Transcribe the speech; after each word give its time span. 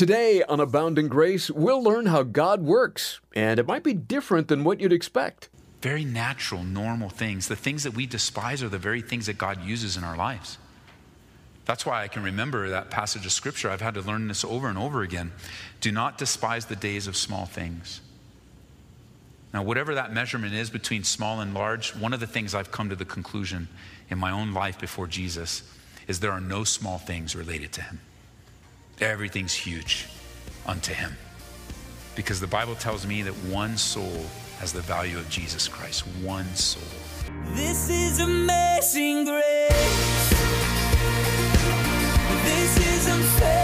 Today 0.00 0.42
on 0.42 0.60
Abounding 0.60 1.08
Grace, 1.08 1.50
we'll 1.50 1.82
learn 1.82 2.06
how 2.06 2.22
God 2.22 2.62
works, 2.62 3.20
and 3.34 3.60
it 3.60 3.66
might 3.66 3.84
be 3.84 3.92
different 3.92 4.48
than 4.48 4.64
what 4.64 4.80
you'd 4.80 4.94
expect. 4.94 5.50
Very 5.82 6.06
natural, 6.06 6.64
normal 6.64 7.10
things. 7.10 7.48
The 7.48 7.54
things 7.54 7.82
that 7.82 7.92
we 7.92 8.06
despise 8.06 8.62
are 8.62 8.70
the 8.70 8.78
very 8.78 9.02
things 9.02 9.26
that 9.26 9.36
God 9.36 9.62
uses 9.62 9.98
in 9.98 10.04
our 10.04 10.16
lives. 10.16 10.56
That's 11.66 11.84
why 11.84 12.02
I 12.02 12.08
can 12.08 12.22
remember 12.22 12.70
that 12.70 12.88
passage 12.88 13.26
of 13.26 13.32
scripture. 13.32 13.68
I've 13.68 13.82
had 13.82 13.92
to 13.92 14.00
learn 14.00 14.26
this 14.26 14.42
over 14.42 14.68
and 14.68 14.78
over 14.78 15.02
again. 15.02 15.32
Do 15.82 15.92
not 15.92 16.16
despise 16.16 16.64
the 16.64 16.76
days 16.76 17.06
of 17.06 17.14
small 17.14 17.44
things. 17.44 18.00
Now, 19.52 19.62
whatever 19.62 19.94
that 19.96 20.14
measurement 20.14 20.54
is 20.54 20.70
between 20.70 21.04
small 21.04 21.42
and 21.42 21.52
large, 21.52 21.94
one 21.94 22.14
of 22.14 22.20
the 22.20 22.26
things 22.26 22.54
I've 22.54 22.70
come 22.70 22.88
to 22.88 22.96
the 22.96 23.04
conclusion 23.04 23.68
in 24.08 24.16
my 24.16 24.30
own 24.30 24.54
life 24.54 24.80
before 24.80 25.06
Jesus 25.06 25.62
is 26.08 26.20
there 26.20 26.32
are 26.32 26.40
no 26.40 26.64
small 26.64 26.96
things 26.96 27.36
related 27.36 27.72
to 27.72 27.82
him. 27.82 28.00
Everything's 29.00 29.54
huge 29.54 30.08
unto 30.66 30.92
him. 30.92 31.16
Because 32.16 32.38
the 32.38 32.46
Bible 32.46 32.74
tells 32.74 33.06
me 33.06 33.22
that 33.22 33.32
one 33.50 33.78
soul 33.78 34.26
has 34.58 34.74
the 34.74 34.82
value 34.82 35.16
of 35.16 35.26
Jesus 35.30 35.68
Christ. 35.68 36.06
One 36.22 36.44
soul. 36.54 36.82
This 37.54 37.88
is 37.88 38.20
amazing 38.20 39.24
grace. 39.24 40.30
This 42.44 42.76
is 42.76 43.06
unfailing 43.08 43.59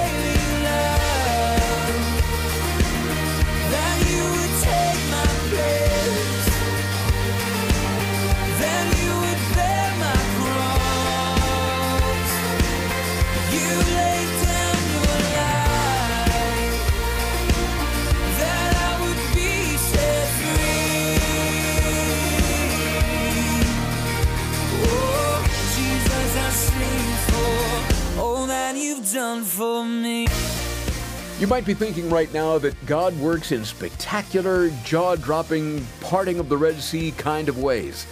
might 31.57 31.65
be 31.65 31.73
thinking 31.73 32.11
right 32.11 32.31
now 32.35 32.59
that 32.59 32.75
God 32.85 33.19
works 33.19 33.51
in 33.51 33.65
spectacular, 33.65 34.69
jaw 34.85 35.17
dropping, 35.17 35.83
parting 36.03 36.39
of 36.39 36.51
the 36.51 36.57
Red 36.59 36.79
Sea 36.83 37.13
kind 37.13 37.49
of 37.49 37.59
ways. 37.59 38.07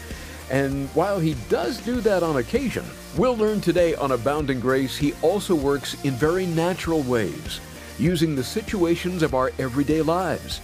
And 0.51 0.89
while 0.95 1.21
He 1.21 1.35
does 1.51 1.77
do 1.77 2.01
that 2.01 2.23
on 2.23 2.39
occasion, 2.39 2.87
we'll 3.19 3.37
learn 3.37 3.61
today 3.61 3.95
on 3.97 4.13
Abounding 4.13 4.61
Grace 4.61 4.97
He 4.97 5.13
also 5.21 5.55
works 5.55 6.03
in 6.05 6.15
very 6.15 6.47
natural 6.47 7.03
ways, 7.03 7.61
using 7.99 8.35
the 8.35 8.43
situations 8.43 9.23
of 9.23 9.35
our 9.35 9.53
everyday 9.59 10.01
lives. 10.01 10.63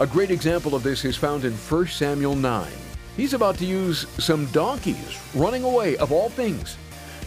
A 0.00 0.06
great 0.06 0.32
example 0.32 0.74
of 0.74 0.82
this 0.82 1.04
is 1.04 1.16
found 1.16 1.44
in 1.44 1.52
1 1.52 1.86
Samuel 1.86 2.34
9. 2.34 2.68
He's 3.16 3.34
about 3.34 3.58
to 3.58 3.64
use 3.64 4.08
some 4.18 4.46
donkeys 4.46 5.20
running 5.36 5.62
away, 5.62 5.96
of 5.98 6.10
all 6.10 6.30
things, 6.30 6.76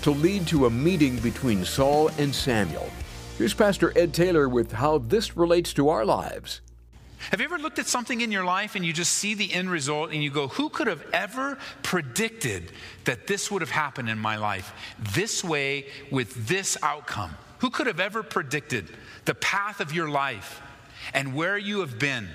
to 0.01 0.11
lead 0.11 0.45
to 0.47 0.65
a 0.65 0.69
meeting 0.69 1.15
between 1.19 1.63
Saul 1.63 2.09
and 2.17 2.35
Samuel. 2.35 2.91
Here's 3.41 3.55
Pastor 3.55 3.91
Ed 3.97 4.13
Taylor 4.13 4.47
with 4.47 4.71
how 4.71 4.99
this 4.99 5.35
relates 5.35 5.73
to 5.73 5.89
our 5.89 6.05
lives. 6.05 6.61
Have 7.31 7.39
you 7.39 7.45
ever 7.45 7.57
looked 7.57 7.79
at 7.79 7.87
something 7.87 8.21
in 8.21 8.31
your 8.31 8.43
life 8.43 8.75
and 8.75 8.85
you 8.85 8.93
just 8.93 9.13
see 9.13 9.33
the 9.33 9.51
end 9.51 9.71
result 9.71 10.11
and 10.11 10.23
you 10.23 10.29
go, 10.29 10.49
Who 10.49 10.69
could 10.69 10.85
have 10.85 11.03
ever 11.11 11.57
predicted 11.81 12.71
that 13.05 13.25
this 13.25 13.49
would 13.49 13.63
have 13.63 13.71
happened 13.71 14.09
in 14.09 14.19
my 14.19 14.35
life 14.35 14.71
this 15.15 15.43
way 15.43 15.87
with 16.11 16.47
this 16.47 16.77
outcome? 16.83 17.35
Who 17.61 17.71
could 17.71 17.87
have 17.87 17.99
ever 17.99 18.21
predicted 18.21 18.87
the 19.25 19.33
path 19.33 19.79
of 19.79 19.91
your 19.91 20.07
life 20.07 20.61
and 21.11 21.33
where 21.33 21.57
you 21.57 21.79
have 21.79 21.97
been? 21.97 22.29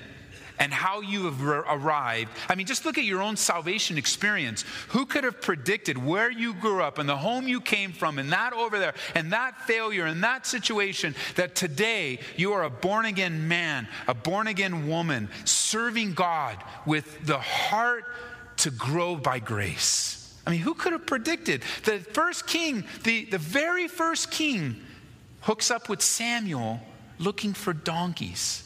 And 0.59 0.73
how 0.73 1.01
you 1.01 1.25
have 1.25 1.43
arrived. 1.43 2.31
I 2.49 2.55
mean, 2.55 2.67
just 2.67 2.85
look 2.85 2.99
at 2.99 3.05
your 3.05 3.23
own 3.23 3.37
salvation 3.37 3.99
experience. 3.99 4.65
Who 4.89 5.06
could 5.06 5.25
have 5.25 5.41
predicted 5.41 5.99
where 5.99 6.31
you 6.31 6.55
grew 6.55 6.83
up 6.83 6.99
and 6.99 7.09
the 7.09 7.17
home 7.17 7.49
you 7.49 7.61
came 7.61 7.93
from 7.93 8.19
and 8.19 8.33
that 8.33 8.53
over 8.53 8.78
there 8.78 8.94
and 9.15 9.33
that 9.33 9.61
failure 9.62 10.06
and 10.06 10.22
that 10.25 10.47
situation 10.47 11.15
that 11.37 11.55
today 11.55 12.21
you 12.37 12.53
are 12.53 12.65
a 12.65 12.71
born 12.71 13.06
again 13.06 13.49
man, 13.49 13.89
a 14.06 14.15
born 14.15 14.47
again 14.47 14.89
woman, 14.89 15.28
serving 15.44 16.15
God 16.15 16.62
with 16.84 17.27
the 17.27 17.38
heart 17.38 18.05
to 18.59 18.71
grow 18.71 19.17
by 19.17 19.38
grace? 19.38 20.34
I 20.47 20.50
mean, 20.50 20.61
who 20.61 20.75
could 20.75 20.93
have 20.93 21.06
predicted? 21.06 21.62
The 21.84 21.99
first 21.99 22.47
king, 22.47 22.84
the, 23.03 23.25
the 23.25 23.38
very 23.38 23.88
first 23.88 24.31
king, 24.31 24.77
hooks 25.41 25.71
up 25.71 25.88
with 25.88 26.03
Samuel 26.03 26.81
looking 27.19 27.53
for 27.53 27.73
donkeys. 27.73 28.66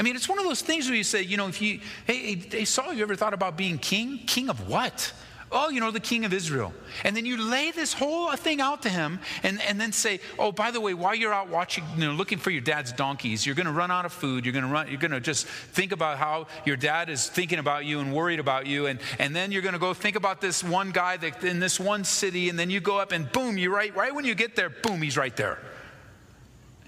I 0.00 0.02
mean, 0.02 0.16
it's 0.16 0.30
one 0.30 0.38
of 0.38 0.46
those 0.46 0.62
things 0.62 0.88
where 0.88 0.96
you 0.96 1.04
say, 1.04 1.20
you 1.20 1.36
know, 1.36 1.46
if 1.46 1.60
you, 1.60 1.78
hey, 2.06 2.34
hey, 2.34 2.64
Saul, 2.64 2.94
you 2.94 3.02
ever 3.02 3.16
thought 3.16 3.34
about 3.34 3.58
being 3.58 3.76
king? 3.76 4.18
King 4.26 4.48
of 4.48 4.66
what? 4.66 5.12
Oh, 5.52 5.68
you 5.68 5.78
know, 5.78 5.90
the 5.90 6.00
king 6.00 6.24
of 6.24 6.32
Israel. 6.32 6.72
And 7.04 7.14
then 7.14 7.26
you 7.26 7.36
lay 7.36 7.70
this 7.70 7.92
whole 7.92 8.34
thing 8.34 8.62
out 8.62 8.80
to 8.84 8.88
him 8.88 9.20
and, 9.42 9.60
and 9.60 9.78
then 9.78 9.92
say, 9.92 10.20
oh, 10.38 10.52
by 10.52 10.70
the 10.70 10.80
way, 10.80 10.94
while 10.94 11.14
you're 11.14 11.34
out 11.34 11.50
watching, 11.50 11.84
you 11.96 12.06
know, 12.06 12.12
looking 12.12 12.38
for 12.38 12.48
your 12.48 12.62
dad's 12.62 12.92
donkeys, 12.92 13.44
you're 13.44 13.54
going 13.54 13.66
to 13.66 13.72
run 13.72 13.90
out 13.90 14.06
of 14.06 14.12
food. 14.14 14.46
You're 14.46 14.54
going 14.54 14.64
to 14.64 14.70
run, 14.70 14.88
you're 14.88 14.96
going 14.96 15.10
to 15.10 15.20
just 15.20 15.46
think 15.46 15.92
about 15.92 16.16
how 16.16 16.46
your 16.64 16.78
dad 16.78 17.10
is 17.10 17.28
thinking 17.28 17.58
about 17.58 17.84
you 17.84 18.00
and 18.00 18.10
worried 18.14 18.40
about 18.40 18.66
you. 18.66 18.86
And, 18.86 19.00
and 19.18 19.36
then 19.36 19.52
you're 19.52 19.60
going 19.60 19.74
to 19.74 19.78
go 19.78 19.92
think 19.92 20.16
about 20.16 20.40
this 20.40 20.64
one 20.64 20.92
guy 20.92 21.18
that 21.18 21.44
in 21.44 21.60
this 21.60 21.78
one 21.78 22.04
city. 22.04 22.48
And 22.48 22.58
then 22.58 22.70
you 22.70 22.80
go 22.80 22.98
up 22.98 23.12
and 23.12 23.30
boom, 23.30 23.58
you're 23.58 23.70
right, 23.70 23.94
right 23.94 24.14
when 24.14 24.24
you 24.24 24.34
get 24.34 24.56
there, 24.56 24.70
boom, 24.70 25.02
he's 25.02 25.18
right 25.18 25.36
there. 25.36 25.58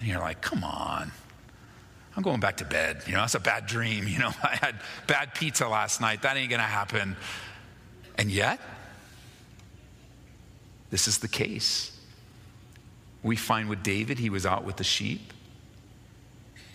And 0.01 0.09
you're 0.09 0.21
like, 0.21 0.41
come 0.41 0.65
on. 0.65 1.13
I'm 2.17 2.23
going 2.23 2.41
back 2.41 2.59
to 2.59 2.65
bed. 2.65 3.03
You 3.07 3.15
know, 3.15 3.21
that's 3.21 3.35
a 3.35 3.41
bad 3.41 3.67
dream. 3.67 4.07
You 4.07 4.19
know, 4.19 4.31
I 4.43 4.57
had 4.57 4.77
bad 5.07 5.35
pizza 5.35 5.69
last 5.69 6.01
night. 6.01 6.23
That 6.23 6.37
ain't 6.37 6.51
going 6.51 6.61
to 6.61 6.67
happen. 6.67 7.17
And 8.19 8.31
yet, 8.31 8.61
this 10.91 11.09
is 11.09 11.19
the 11.19 11.29
case. 11.29 11.99
We 13.23 13.37
find 13.37 13.69
with 13.69 13.83
David, 13.83 14.19
he 14.19 14.31
was 14.31 14.45
out 14.45 14.65
with 14.65 14.77
the 14.77 14.85
sheep. 14.85 15.33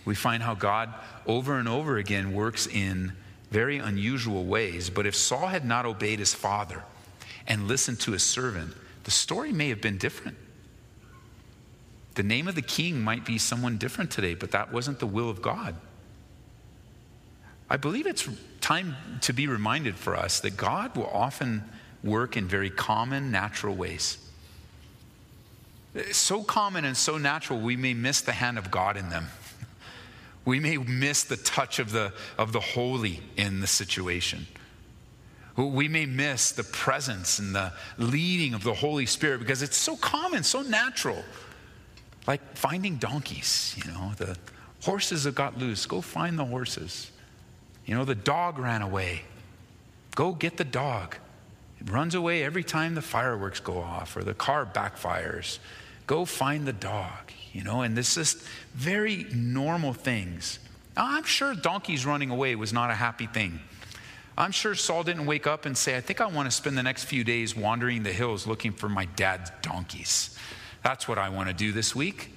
We 0.06 0.16
find 0.16 0.42
how 0.42 0.56
God 0.56 0.94
over 1.26 1.60
and 1.60 1.68
over 1.68 1.98
again 1.98 2.34
works 2.34 2.66
in 2.66 3.12
very 3.52 3.78
unusual 3.78 4.46
ways. 4.46 4.90
But 4.90 5.06
if 5.06 5.16
Saul 5.16 5.48
had 5.48 5.66
not 5.66 5.86
obeyed 5.86 6.20
his 6.20 6.34
father 6.34 6.84
and 7.46 7.68
listened 7.68 8.00
to 8.02 8.14
his 8.14 8.24
servant, 8.24 8.74
the 9.04 9.12
story 9.12 9.52
may 9.52 9.70
have 9.70 9.82
been 9.82 9.98
different. 9.98 10.38
The 12.18 12.24
name 12.24 12.48
of 12.48 12.56
the 12.56 12.64
king 12.64 13.00
might 13.00 13.26
be 13.26 13.38
someone 13.38 13.78
different 13.78 14.10
today, 14.10 14.34
but 14.34 14.50
that 14.50 14.74
wasn't 14.74 14.98
the 14.98 15.06
will 15.06 15.30
of 15.30 15.40
God. 15.40 15.76
I 17.70 17.78
believe 17.78 18.08
it's 18.08 18.28
time 18.60 18.96
to 19.22 19.34
be 19.34 19.46
reminded 19.46 19.96
for 19.96 20.16
us 20.16 20.40
that 20.40 20.58
God 20.58 20.96
will 20.96 21.12
often 21.14 21.64
work 22.04 22.36
in 22.36 22.48
very 22.48 22.72
common, 22.72 23.30
natural 23.30 23.76
ways. 23.76 24.18
So 26.12 26.42
common 26.42 26.86
and 26.86 26.98
so 26.98 27.20
natural, 27.20 27.60
we 27.60 27.76
may 27.76 27.94
miss 27.94 28.22
the 28.22 28.32
hand 28.32 28.58
of 28.58 28.72
God 28.72 28.98
in 28.98 29.10
them. 29.10 29.28
We 30.44 30.60
may 30.60 30.78
miss 30.78 31.24
the 31.24 31.38
touch 31.38 31.78
of 31.78 31.92
the, 31.92 32.14
of 32.38 32.52
the 32.52 32.62
holy 32.62 33.20
in 33.36 33.60
the 33.60 33.68
situation. 33.68 34.48
We 35.56 35.88
may 35.88 36.08
miss 36.08 36.52
the 36.52 36.64
presence 36.64 37.38
and 37.38 37.54
the 37.54 37.74
leading 38.00 38.56
of 38.56 38.64
the 38.64 38.74
Holy 38.74 39.06
Spirit 39.06 39.40
because 39.40 39.62
it's 39.62 39.78
so 39.78 39.98
common, 39.98 40.44
so 40.44 40.62
natural. 40.62 41.24
Like 42.28 42.58
finding 42.58 42.98
donkeys, 42.98 43.76
you 43.78 43.90
know, 43.92 44.12
the 44.18 44.38
horses 44.84 45.24
have 45.24 45.36
got 45.36 45.58
loose. 45.58 45.86
Go 45.86 46.02
find 46.02 46.38
the 46.38 46.46
horses. 46.46 47.10
You 47.86 47.96
know, 47.96 48.04
the 48.04 48.16
dog 48.16 48.60
ran 48.60 48.82
away. 48.82 49.22
Go 50.16 50.34
get 50.34 50.58
the 50.58 50.66
dog. 50.66 51.16
It 51.80 51.90
runs 51.90 52.16
away 52.16 52.44
every 52.44 52.64
time 52.64 52.96
the 52.96 53.02
fireworks 53.02 53.60
go 53.60 53.80
off 53.80 54.18
or 54.18 54.24
the 54.24 54.34
car 54.34 54.66
backfires. 54.66 55.60
Go 56.06 56.26
find 56.26 56.68
the 56.68 56.74
dog, 56.74 57.32
you 57.54 57.64
know, 57.64 57.82
and 57.82 57.96
this 57.96 58.18
is 58.18 58.44
very 58.74 59.26
normal 59.34 59.94
things. 59.94 60.60
Now, 60.96 61.06
I'm 61.08 61.24
sure 61.24 61.54
donkeys 61.54 62.06
running 62.06 62.30
away 62.30 62.56
was 62.56 62.74
not 62.74 62.90
a 62.90 62.96
happy 62.96 63.28
thing. 63.28 63.60
I'm 64.38 64.52
sure 64.52 64.76
Saul 64.76 65.04
didn't 65.04 65.26
wake 65.26 65.48
up 65.48 65.66
and 65.66 65.78
say, 65.78 65.98
I 65.98 66.02
think 66.02 66.22
I 66.22 66.28
want 66.28 66.50
to 66.50 66.56
spend 66.56 66.78
the 66.78 66.84
next 66.84 67.06
few 67.06 67.24
days 67.24 67.56
wandering 67.56 68.04
the 68.04 68.14
hills 68.14 68.46
looking 68.48 68.72
for 68.72 68.88
my 68.88 69.06
dad's 69.06 69.52
donkeys. 69.62 70.38
That's 70.88 71.06
what 71.06 71.18
I 71.18 71.28
want 71.28 71.50
to 71.50 71.54
do 71.54 71.74
this 71.74 71.94
week. 71.94 72.30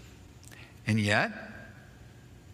And 0.85 0.99
yet, 0.99 1.31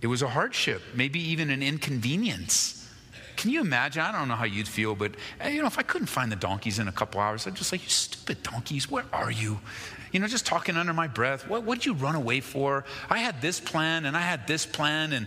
it 0.02 0.08
was 0.08 0.20
a 0.20 0.28
hardship, 0.28 0.82
maybe 0.94 1.18
even 1.30 1.48
an 1.48 1.62
inconvenience. 1.62 2.86
Can 3.36 3.48
you 3.48 3.62
imagine? 3.62 4.02
I 4.02 4.12
don't 4.12 4.28
know 4.28 4.34
how 4.34 4.44
you'd 4.44 4.68
feel, 4.68 4.94
but 4.94 5.12
eh, 5.40 5.48
you 5.48 5.62
know, 5.62 5.66
if 5.66 5.78
I 5.78 5.82
couldn't 5.82 6.08
find 6.08 6.30
the 6.30 6.36
donkeys 6.36 6.78
in 6.78 6.86
a 6.86 6.92
couple 6.92 7.18
hours, 7.18 7.46
I'd 7.46 7.54
just 7.54 7.72
like, 7.72 7.82
you 7.82 7.88
stupid 7.88 8.42
donkeys, 8.42 8.90
where 8.90 9.06
are 9.10 9.30
you? 9.30 9.58
You 10.12 10.20
know, 10.20 10.26
just 10.26 10.44
talking 10.44 10.76
under 10.76 10.92
my 10.92 11.08
breath. 11.08 11.48
What 11.48 11.64
would 11.64 11.86
you 11.86 11.94
run 11.94 12.14
away 12.14 12.40
for? 12.40 12.84
I 13.08 13.16
had 13.16 13.40
this 13.40 13.58
plan 13.58 14.04
and 14.04 14.14
I 14.14 14.20
had 14.20 14.46
this 14.46 14.66
plan, 14.66 15.14
and 15.14 15.26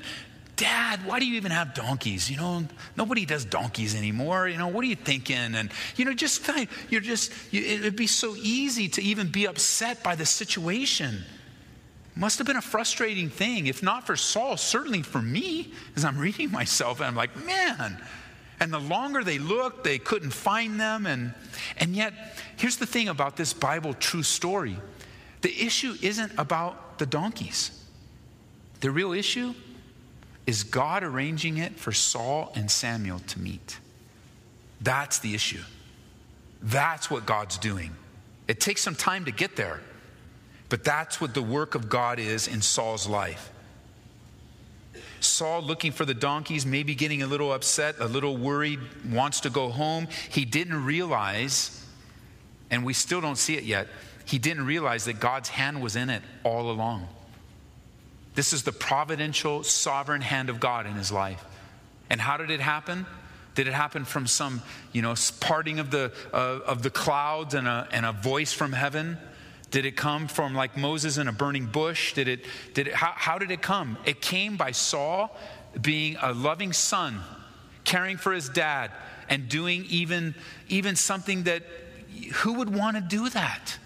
Dad, 0.59 1.05
why 1.05 1.19
do 1.19 1.25
you 1.25 1.37
even 1.37 1.51
have 1.51 1.73
donkeys? 1.73 2.29
You 2.29 2.35
know, 2.35 2.65
nobody 2.97 3.25
does 3.25 3.45
donkeys 3.45 3.95
anymore. 3.95 4.49
You 4.49 4.57
know, 4.57 4.67
what 4.67 4.83
are 4.83 4.87
you 4.87 4.97
thinking? 4.97 5.55
And, 5.55 5.71
you 5.95 6.03
know, 6.03 6.13
just 6.13 6.43
kind 6.43 6.67
of, 6.67 6.91
you're 6.91 6.99
just, 6.99 7.31
you, 7.49 7.61
it'd 7.61 7.95
be 7.95 8.07
so 8.07 8.35
easy 8.35 8.89
to 8.89 9.01
even 9.01 9.31
be 9.31 9.47
upset 9.47 10.03
by 10.03 10.15
the 10.15 10.25
situation. 10.25 11.23
Must 12.13 12.37
have 12.39 12.45
been 12.45 12.57
a 12.57 12.61
frustrating 12.61 13.29
thing, 13.29 13.67
if 13.67 13.81
not 13.81 14.05
for 14.05 14.17
Saul, 14.17 14.57
certainly 14.57 15.01
for 15.01 15.21
me, 15.21 15.71
as 15.95 16.03
I'm 16.03 16.17
reading 16.27 16.51
myself, 16.51 16.99
and 16.99 17.07
I'm 17.07 17.15
like, 17.15 17.37
man. 17.45 17.97
And 18.59 18.73
the 18.73 18.79
longer 18.79 19.23
they 19.23 19.39
looked, 19.39 19.85
they 19.85 19.97
couldn't 19.97 20.31
find 20.31 20.77
them. 20.77 21.05
And, 21.05 21.33
and 21.77 21.95
yet, 21.95 22.13
here's 22.57 22.75
the 22.75 22.85
thing 22.85 23.07
about 23.07 23.37
this 23.37 23.53
Bible 23.53 23.93
true 23.93 24.23
story 24.23 24.77
the 25.39 25.65
issue 25.65 25.95
isn't 26.01 26.33
about 26.37 26.99
the 26.99 27.05
donkeys. 27.05 27.71
The 28.81 28.91
real 28.91 29.13
issue 29.13 29.53
is 30.45 30.63
God 30.63 31.03
arranging 31.03 31.57
it 31.57 31.79
for 31.79 31.91
Saul 31.91 32.51
and 32.55 32.69
Samuel 32.69 33.19
to 33.19 33.39
meet. 33.39 33.79
That's 34.81 35.19
the 35.19 35.35
issue. 35.35 35.61
That's 36.61 37.11
what 37.11 37.25
God's 37.25 37.57
doing. 37.57 37.95
It 38.47 38.59
takes 38.59 38.81
some 38.81 38.95
time 38.95 39.25
to 39.25 39.31
get 39.31 39.55
there, 39.55 39.79
but 40.69 40.83
that's 40.83 41.21
what 41.21 41.33
the 41.33 41.41
work 41.41 41.75
of 41.75 41.89
God 41.89 42.19
is 42.19 42.47
in 42.47 42.61
Saul's 42.61 43.07
life. 43.07 43.51
Saul, 45.19 45.61
looking 45.61 45.91
for 45.91 46.05
the 46.05 46.13
donkeys, 46.13 46.65
maybe 46.65 46.95
getting 46.95 47.21
a 47.21 47.27
little 47.27 47.53
upset, 47.53 47.95
a 47.99 48.07
little 48.07 48.37
worried, 48.37 48.79
wants 49.09 49.41
to 49.41 49.49
go 49.49 49.69
home. 49.69 50.07
He 50.29 50.45
didn't 50.45 50.85
realize, 50.85 51.85
and 52.71 52.85
we 52.85 52.93
still 52.93 53.21
don't 53.21 53.37
see 53.37 53.55
it 53.55 53.63
yet, 53.63 53.87
he 54.25 54.39
didn't 54.39 54.65
realize 54.65 55.05
that 55.05 55.19
God's 55.19 55.49
hand 55.49 55.81
was 55.81 55.95
in 55.95 56.09
it 56.09 56.21
all 56.43 56.71
along. 56.71 57.07
This 58.39 58.53
is 58.53 58.63
the 58.63 58.71
providential, 58.71 59.65
sovereign 59.65 60.21
hand 60.21 60.49
of 60.49 60.61
God 60.61 60.85
in 60.85 60.93
his 60.93 61.11
life. 61.11 61.43
And 62.09 62.21
how 62.21 62.37
did 62.37 62.49
it 62.49 62.61
happen? 62.61 63.05
Did 63.53 63.67
it 63.67 63.73
happen 63.73 64.05
from 64.05 64.27
some, 64.27 64.61
you 64.93 65.01
know, 65.01 65.13
parting 65.41 65.79
of 65.79 65.91
the, 65.91 66.13
uh, 66.31 66.61
of 66.65 66.81
the 66.81 66.89
clouds 66.89 67.53
and 67.53 67.67
a, 67.67 67.85
and 67.91 68.05
a 68.05 68.13
voice 68.13 68.53
from 68.53 68.71
heaven? 68.71 69.17
Did 69.71 69.85
it 69.85 69.97
come 69.97 70.29
from 70.29 70.55
like 70.55 70.77
Moses 70.77 71.17
in 71.17 71.27
a 71.27 71.33
burning 71.33 71.65
bush? 71.65 72.13
Did 72.13 72.29
it, 72.29 72.45
did 72.73 72.87
it, 72.87 72.93
how, 72.93 73.11
how 73.13 73.39
did 73.39 73.51
it 73.51 73.61
come? 73.61 73.97
It 74.05 74.21
came 74.21 74.55
by 74.55 74.71
Saul 74.71 75.35
being 75.81 76.15
a 76.21 76.31
loving 76.31 76.71
son, 76.71 77.19
caring 77.83 78.15
for 78.15 78.31
his 78.31 78.47
dad, 78.47 78.91
and 79.27 79.49
doing 79.49 79.83
even, 79.89 80.33
even 80.69 80.95
something 80.95 81.43
that 81.43 81.63
who 82.35 82.53
would 82.53 82.73
want 82.73 82.95
to 82.95 83.01
do 83.01 83.27
that? 83.31 83.77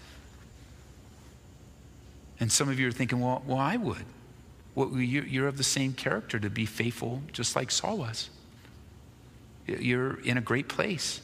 And 2.38 2.52
some 2.52 2.68
of 2.68 2.78
you 2.78 2.86
are 2.86 2.92
thinking, 2.92 3.18
well, 3.18 3.42
well 3.48 3.58
I 3.58 3.78
would. 3.78 4.04
You're 4.76 5.48
of 5.48 5.56
the 5.56 5.64
same 5.64 5.92
character 5.92 6.38
to 6.38 6.50
be 6.50 6.66
faithful, 6.66 7.22
just 7.32 7.54
like 7.54 7.70
Saul 7.70 7.98
was. 7.98 8.30
You're 9.66 10.20
in 10.20 10.36
a 10.36 10.40
great 10.40 10.68
place. 10.68 11.20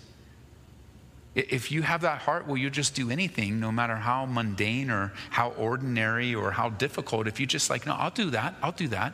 If 1.34 1.70
you 1.70 1.82
have 1.82 2.00
that 2.00 2.22
heart, 2.22 2.46
will 2.46 2.56
you 2.56 2.70
just 2.70 2.94
do 2.94 3.10
anything, 3.10 3.60
no 3.60 3.70
matter 3.70 3.96
how 3.96 4.26
mundane 4.26 4.90
or 4.90 5.12
how 5.30 5.50
ordinary 5.50 6.34
or 6.34 6.50
how 6.50 6.70
difficult? 6.70 7.28
If 7.28 7.38
you 7.38 7.46
just 7.46 7.70
like, 7.70 7.86
no, 7.86 7.94
I'll 7.94 8.10
do 8.10 8.30
that, 8.30 8.54
I'll 8.62 8.72
do 8.72 8.88
that. 8.88 9.12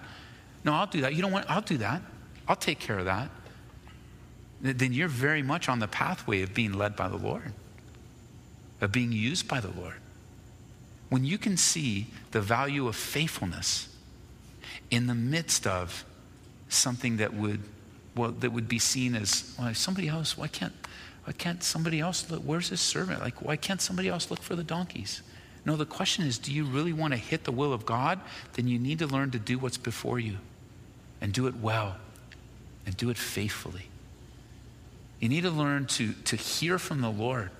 No, 0.65 0.73
I'll 0.73 0.87
do 0.87 1.03
that. 1.03 1.15
You 1.15 1.23
don't 1.23 1.33
want, 1.33 1.47
I'll 1.49 1.61
do 1.61 1.77
that. 1.79 2.03
I'll 2.49 2.57
take 2.57 2.79
care 2.79 2.99
of 2.99 3.05
that. 3.05 3.31
Then 4.61 4.93
you're 4.93 5.09
very 5.09 5.43
much 5.43 5.69
on 5.69 5.79
the 5.79 5.89
pathway 5.89 6.43
of 6.43 6.55
being 6.55 6.73
led 6.73 6.97
by 6.97 7.09
the 7.09 7.17
Lord, 7.17 7.53
of 8.81 8.93
being 8.93 9.13
used 9.13 9.47
by 9.47 9.61
the 9.61 9.71
Lord. 9.71 9.97
When 11.11 11.25
you 11.25 11.39
can 11.39 11.57
see 11.57 12.07
the 12.31 12.41
value 12.41 12.89
of 12.89 12.97
faithfulness 12.97 13.89
in 14.91 15.07
the 15.07 15.15
midst 15.15 15.67
of 15.67 16.05
something 16.69 17.19
that 17.19 17.35
would, 17.35 17.61
well, 18.15 18.33
that 18.33 18.53
would 18.53 18.69
be 18.69 18.79
seen 18.79 19.15
as, 19.15 19.55
well, 19.59 19.73
somebody 19.75 20.09
else, 20.09 20.37
why 20.37 20.49
can't, 20.49 20.73
why 21.25 21.33
can't 21.33 21.63
somebody 21.63 22.01
else 22.01 22.31
look? 22.31 22.43
Where's 22.43 22.69
his 22.69 22.81
servant? 22.81 23.21
Like, 23.21 23.43
why 23.43 23.57
can't 23.57 23.81
somebody 23.81 24.09
else 24.09 24.31
look 24.31 24.41
for 24.41 24.55
the 24.55 24.65
donkeys? 24.65 25.23
No, 25.65 25.75
the 25.75 25.85
question 25.85 26.25
is 26.25 26.39
do 26.39 26.53
you 26.53 26.65
really 26.65 26.93
want 26.93 27.13
to 27.13 27.19
hit 27.19 27.45
the 27.45 27.53
will 27.53 27.73
of 27.73 27.85
God? 27.85 28.21
Then 28.53 28.69
you 28.69 28.79
need 28.79 29.01
to 29.01 29.07
learn 29.07 29.33
to 29.33 29.39
do 29.39 29.59
what's 29.59 29.77
before 29.77 30.21
you 30.21 30.37
and 31.21 31.33
do 31.33 31.49
it 31.49 31.57
well 31.57 31.97
and 32.87 32.97
do 32.97 33.11
it 33.11 33.19
faithfully. 33.19 33.89
You 35.19 35.29
need 35.29 35.43
to 35.43 35.51
learn 35.51 35.87
to, 35.87 36.13
to 36.13 36.37
hear 36.37 36.79
from 36.79 37.01
the 37.01 37.11
Lord 37.11 37.51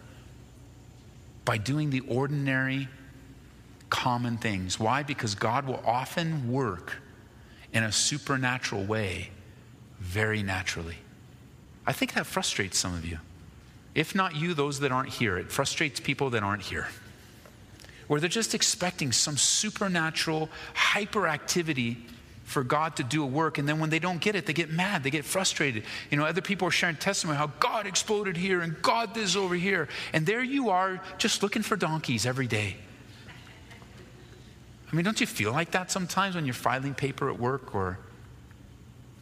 by 1.45 1.59
doing 1.59 1.91
the 1.91 2.01
ordinary, 2.01 2.89
common 3.91 4.39
things. 4.39 4.79
Why? 4.81 5.03
Because 5.03 5.35
God 5.35 5.67
will 5.67 5.83
often 5.85 6.51
work 6.51 6.97
in 7.73 7.83
a 7.83 7.93
supernatural 7.93 8.85
way 8.85 9.31
very 9.99 10.43
naturally. 10.43 10.97
I 11.87 11.93
think 11.93 12.15
that 12.15 12.27
frustrates 12.27 12.79
some 12.79 12.95
of 12.95 13.05
you. 13.05 13.19
If 13.95 14.15
not 14.15 14.37
you, 14.37 14.55
those 14.55 14.81
that 14.81 14.93
aren't 14.93 15.09
here. 15.09 15.39
It 15.39 15.51
frustrates 15.51 16.01
people 16.01 16.31
that 16.31 16.43
aren't 16.43 16.63
here. 16.63 16.89
Where 18.09 18.21
they're 18.21 18.29
just 18.29 18.55
expecting 18.55 19.13
some 19.13 19.37
supernatural 19.37 20.49
hyperactivity 20.75 21.97
for 22.45 22.63
God 22.63 22.97
to 22.97 23.03
do 23.03 23.25
a 23.25 23.27
work, 23.27 23.59
and 23.59 23.69
then 23.69 23.81
when 23.81 23.91
they 23.91 23.99
don't 23.99 24.21
get 24.21 24.37
it, 24.37 24.47
they 24.47 24.53
get 24.53 24.71
mad, 24.71 25.03
they 25.03 25.11
get 25.11 25.25
frustrated. 25.25 25.83
You 26.11 26.17
know, 26.17 26.25
other 26.25 26.41
people 26.41 26.69
are 26.69 26.71
sharing 26.71 26.95
testimony 26.95 27.37
how 27.37 27.49
God 27.59 27.89
exploded 27.89 28.37
here 28.37 28.61
and 28.61 28.81
God 28.83 29.15
this 29.15 29.35
over 29.35 29.57
here, 29.57 29.89
and 30.13 30.25
there 30.25 30.45
you 30.45 30.71
are 30.71 31.03
just 31.19 31.43
looking 31.43 31.63
for 31.63 31.77
donkeys 31.77 32.25
every 32.25 32.47
day. 32.47 32.77
I 34.97 34.99
mean, 34.99 35.05
don't 35.05 35.21
you 35.21 35.27
feel 35.27 35.53
like 35.53 35.73
that 35.73 35.91
sometimes 35.91 36.37
when 36.37 36.47
you're 36.47 36.55
filing 36.55 36.95
paper 36.95 37.29
at 37.29 37.39
work 37.39 37.75
or 37.75 37.99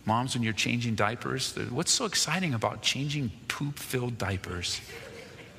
Moms, 0.04 0.36
when 0.36 0.44
you're 0.44 0.52
changing 0.52 0.94
diapers, 0.94 1.56
what's 1.70 1.90
so 1.90 2.04
exciting 2.04 2.54
about 2.54 2.80
changing 2.80 3.32
poop 3.48 3.76
filled 3.76 4.16
diapers? 4.16 4.80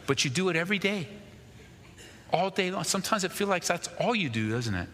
But 0.07 0.23
you 0.23 0.31
do 0.31 0.47
it 0.47 0.55
every 0.55 0.79
day, 0.79 1.09
all 2.31 2.49
day 2.49 2.71
long. 2.71 2.85
Sometimes 2.85 3.25
it 3.25 3.33
feels 3.33 3.49
like 3.49 3.65
that's 3.65 3.89
all 3.99 4.15
you 4.15 4.29
do, 4.29 4.51
doesn't 4.51 4.73
it? 4.73 4.87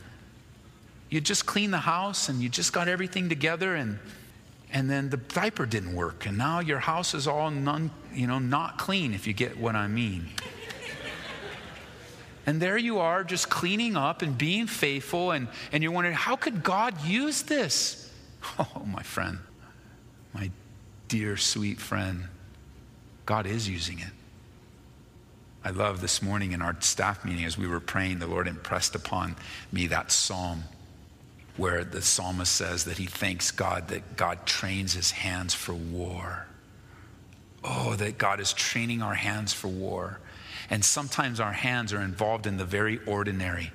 You 1.11 1.21
just 1.21 1.45
clean 1.45 1.69
the 1.69 1.77
house 1.77 2.27
and 2.27 2.41
you 2.41 2.49
just 2.49 2.73
got 2.73 2.87
everything 2.87 3.29
together 3.29 3.75
and 3.75 3.99
and 4.73 4.89
then 4.89 5.11
the 5.11 5.17
diaper 5.17 5.67
didn't 5.67 5.93
work 5.93 6.25
and 6.25 6.35
now 6.35 6.61
your 6.61 6.79
house 6.79 7.13
is 7.13 7.27
all 7.27 7.51
non, 7.51 7.91
you 8.11 8.25
know 8.25 8.39
not 8.39 8.79
clean 8.79 9.13
if 9.13 9.27
you 9.27 9.33
get 9.33 9.55
what 9.55 9.75
I 9.75 9.87
mean. 9.87 10.29
And 12.51 12.61
there 12.61 12.77
you 12.77 12.99
are 12.99 13.23
just 13.23 13.49
cleaning 13.49 13.95
up 13.95 14.21
and 14.21 14.37
being 14.37 14.67
faithful 14.67 15.31
and, 15.31 15.47
and 15.71 15.81
you're 15.81 15.93
wondering 15.93 16.17
how 16.17 16.35
could 16.35 16.63
God 16.63 17.01
use 17.05 17.43
this? 17.43 18.11
Oh, 18.59 18.83
my 18.85 19.03
friend, 19.03 19.37
my 20.33 20.51
dear, 21.07 21.37
sweet 21.37 21.79
friend, 21.79 22.25
God 23.25 23.45
is 23.45 23.69
using 23.69 23.99
it. 23.99 24.11
I 25.63 25.69
love 25.69 26.01
this 26.01 26.21
morning 26.21 26.51
in 26.51 26.61
our 26.61 26.75
staff 26.81 27.23
meeting 27.23 27.45
as 27.45 27.57
we 27.57 27.69
were 27.69 27.79
praying, 27.79 28.19
the 28.19 28.27
Lord 28.27 28.49
impressed 28.49 28.95
upon 28.95 29.37
me 29.71 29.87
that 29.87 30.11
psalm 30.11 30.65
where 31.55 31.85
the 31.85 32.01
psalmist 32.01 32.51
says 32.51 32.83
that 32.83 32.97
he 32.97 33.05
thanks 33.05 33.49
God 33.49 33.87
that 33.87 34.17
God 34.17 34.45
trains 34.45 34.91
his 34.91 35.11
hands 35.11 35.53
for 35.53 35.73
war. 35.73 36.47
Oh, 37.63 37.95
that 37.95 38.17
God 38.17 38.41
is 38.41 38.51
training 38.51 39.01
our 39.01 39.15
hands 39.15 39.53
for 39.53 39.69
war. 39.69 40.19
And 40.71 40.83
sometimes 40.85 41.41
our 41.41 41.51
hands 41.51 41.91
are 41.91 42.01
involved 42.01 42.47
in 42.47 42.55
the 42.55 42.65
very 42.65 42.97
ordinary, 43.05 43.73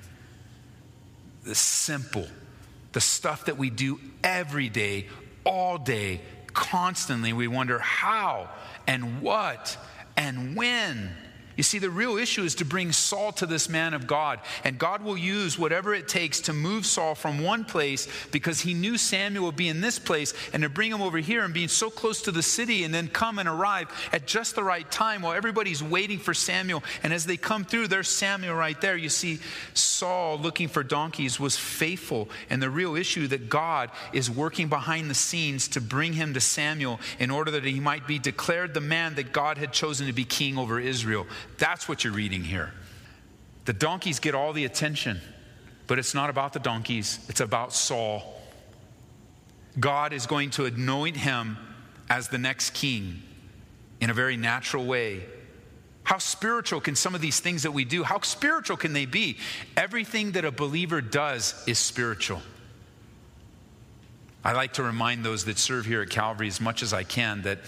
the 1.44 1.54
simple, 1.54 2.26
the 2.92 3.02
stuff 3.02 3.44
that 3.44 3.58
we 3.58 3.68
do 3.68 4.00
every 4.24 4.70
day, 4.70 5.08
all 5.44 5.76
day, 5.76 6.22
constantly. 6.54 7.34
We 7.34 7.48
wonder 7.48 7.78
how 7.78 8.48
and 8.86 9.20
what 9.20 9.76
and 10.16 10.56
when 10.56 11.14
you 11.56 11.62
see, 11.62 11.78
the 11.78 11.90
real 11.90 12.18
issue 12.18 12.42
is 12.42 12.54
to 12.56 12.66
bring 12.66 12.92
Saul 12.92 13.32
to 13.32 13.46
this 13.46 13.68
man 13.68 13.94
of 13.94 14.06
God. 14.06 14.40
And 14.62 14.78
God 14.78 15.02
will 15.02 15.16
use 15.16 15.58
whatever 15.58 15.94
it 15.94 16.06
takes 16.06 16.40
to 16.42 16.52
move 16.52 16.84
Saul 16.84 17.14
from 17.14 17.42
one 17.42 17.64
place 17.64 18.08
because 18.30 18.60
he 18.60 18.75
knew 18.75 18.98
Samuel 18.98 19.46
would 19.46 19.56
be 19.56 19.68
in 19.68 19.80
this 19.80 19.98
place 19.98 20.34
and 20.52 20.62
to 20.62 20.68
bring 20.68 20.92
him 20.92 21.00
over 21.00 21.16
here 21.16 21.44
and 21.44 21.54
being 21.54 21.68
so 21.68 21.88
close 21.88 22.20
to 22.22 22.30
the 22.30 22.42
city 22.42 22.84
and 22.84 22.92
then 22.92 23.08
come 23.08 23.38
and 23.38 23.48
arrive 23.48 23.88
at 24.12 24.26
just 24.26 24.54
the 24.54 24.62
right 24.62 24.88
time 24.90 25.22
while 25.22 25.32
everybody's 25.32 25.82
waiting 25.82 26.18
for 26.18 26.34
Samuel. 26.34 26.84
And 27.02 27.12
as 27.12 27.25
they 27.25 27.38
come 27.38 27.64
through, 27.64 27.88
there's 27.88 28.08
Samuel 28.08 28.54
right 28.54 28.78
there. 28.82 28.96
You 28.96 29.08
see, 29.08 29.38
Saul 29.72 30.38
looking 30.38 30.68
for 30.68 30.82
donkeys 30.82 31.40
was 31.40 31.56
faithful. 31.56 32.28
And 32.50 32.62
the 32.62 32.70
real 32.70 32.96
issue 32.96 33.28
that 33.28 33.48
God 33.48 33.90
is 34.12 34.30
working 34.30 34.68
behind 34.68 35.08
the 35.08 35.14
scenes 35.14 35.68
to 35.68 35.80
bring 35.80 36.12
him 36.12 36.34
to 36.34 36.40
Samuel 36.40 37.00
in 37.18 37.30
order 37.30 37.50
that 37.52 37.64
he 37.64 37.80
might 37.80 38.06
be 38.06 38.18
declared 38.18 38.75
the 38.75 38.80
man 38.82 39.14
that 39.14 39.32
God 39.32 39.56
had 39.56 39.72
chosen 39.72 40.06
to 40.06 40.12
be 40.12 40.26
king 40.26 40.58
over 40.58 40.78
Israel. 40.78 41.26
That's 41.58 41.88
what 41.88 42.04
you're 42.04 42.12
reading 42.12 42.44
here. 42.44 42.72
The 43.64 43.72
donkeys 43.72 44.20
get 44.20 44.34
all 44.34 44.52
the 44.52 44.64
attention, 44.64 45.20
but 45.86 45.98
it's 45.98 46.14
not 46.14 46.30
about 46.30 46.52
the 46.52 46.58
donkeys, 46.58 47.18
it's 47.28 47.40
about 47.40 47.72
Saul. 47.72 48.40
God 49.78 50.12
is 50.12 50.26
going 50.26 50.50
to 50.50 50.64
anoint 50.64 51.16
him 51.16 51.58
as 52.08 52.28
the 52.28 52.38
next 52.38 52.70
king 52.70 53.22
in 54.00 54.10
a 54.10 54.14
very 54.14 54.36
natural 54.36 54.84
way. 54.84 55.24
How 56.04 56.18
spiritual 56.18 56.80
can 56.80 56.94
some 56.94 57.14
of 57.16 57.20
these 57.20 57.40
things 57.40 57.64
that 57.64 57.72
we 57.72 57.84
do, 57.84 58.04
how 58.04 58.20
spiritual 58.20 58.76
can 58.76 58.92
they 58.92 59.06
be? 59.06 59.38
Everything 59.76 60.32
that 60.32 60.44
a 60.44 60.52
believer 60.52 61.00
does 61.00 61.64
is 61.66 61.78
spiritual. 61.78 62.40
I 64.46 64.52
like 64.52 64.74
to 64.74 64.84
remind 64.84 65.24
those 65.24 65.46
that 65.46 65.58
serve 65.58 65.86
here 65.86 66.02
at 66.02 66.08
Calvary 66.08 66.46
as 66.46 66.60
much 66.60 66.80
as 66.84 66.92
I 66.92 67.02
can 67.02 67.42
that 67.42 67.58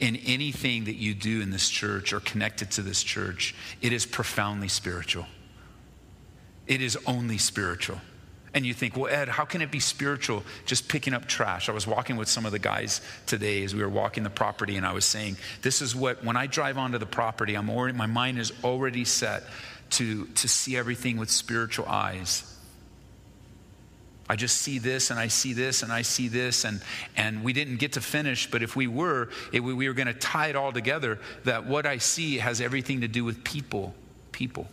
in 0.00 0.16
anything 0.16 0.86
that 0.86 0.96
you 0.96 1.14
do 1.14 1.40
in 1.40 1.50
this 1.50 1.70
church 1.70 2.12
or 2.12 2.18
connected 2.18 2.72
to 2.72 2.82
this 2.82 3.04
church, 3.04 3.54
it 3.80 3.92
is 3.92 4.04
profoundly 4.04 4.66
spiritual. 4.66 5.26
It 6.66 6.82
is 6.82 6.98
only 7.06 7.38
spiritual. 7.38 8.00
And 8.52 8.66
you 8.66 8.74
think, 8.74 8.96
well, 8.96 9.06
Ed, 9.06 9.28
how 9.28 9.44
can 9.44 9.62
it 9.62 9.70
be 9.70 9.78
spiritual 9.78 10.42
just 10.66 10.88
picking 10.88 11.14
up 11.14 11.26
trash? 11.26 11.68
I 11.68 11.72
was 11.72 11.86
walking 11.86 12.16
with 12.16 12.28
some 12.28 12.46
of 12.46 12.50
the 12.50 12.58
guys 12.58 13.00
today 13.26 13.62
as 13.62 13.72
we 13.72 13.82
were 13.82 13.88
walking 13.88 14.24
the 14.24 14.28
property, 14.30 14.76
and 14.76 14.84
I 14.84 14.92
was 14.92 15.04
saying, 15.04 15.36
this 15.62 15.80
is 15.80 15.94
what, 15.94 16.24
when 16.24 16.36
I 16.36 16.48
drive 16.48 16.78
onto 16.78 16.98
the 16.98 17.06
property, 17.06 17.54
I'm 17.54 17.70
already, 17.70 17.96
my 17.96 18.06
mind 18.06 18.40
is 18.40 18.52
already 18.64 19.04
set 19.04 19.44
to, 19.90 20.26
to 20.26 20.48
see 20.48 20.76
everything 20.76 21.16
with 21.16 21.30
spiritual 21.30 21.86
eyes. 21.86 22.53
I 24.28 24.36
just 24.36 24.58
see 24.58 24.78
this 24.78 25.10
and 25.10 25.20
I 25.20 25.28
see 25.28 25.52
this 25.52 25.82
and 25.82 25.92
I 25.92 26.02
see 26.02 26.28
this, 26.28 26.64
and, 26.64 26.80
and 27.16 27.44
we 27.44 27.52
didn't 27.52 27.76
get 27.76 27.92
to 27.92 28.00
finish, 28.00 28.50
but 28.50 28.62
if 28.62 28.74
we 28.74 28.86
were, 28.86 29.28
it, 29.52 29.60
we 29.60 29.86
were 29.86 29.94
going 29.94 30.06
to 30.06 30.14
tie 30.14 30.48
it 30.48 30.56
all 30.56 30.72
together 30.72 31.18
that 31.44 31.66
what 31.66 31.84
I 31.86 31.98
see 31.98 32.38
has 32.38 32.60
everything 32.60 33.02
to 33.02 33.08
do 33.08 33.24
with 33.24 33.44
people. 33.44 33.94
People 34.32 34.68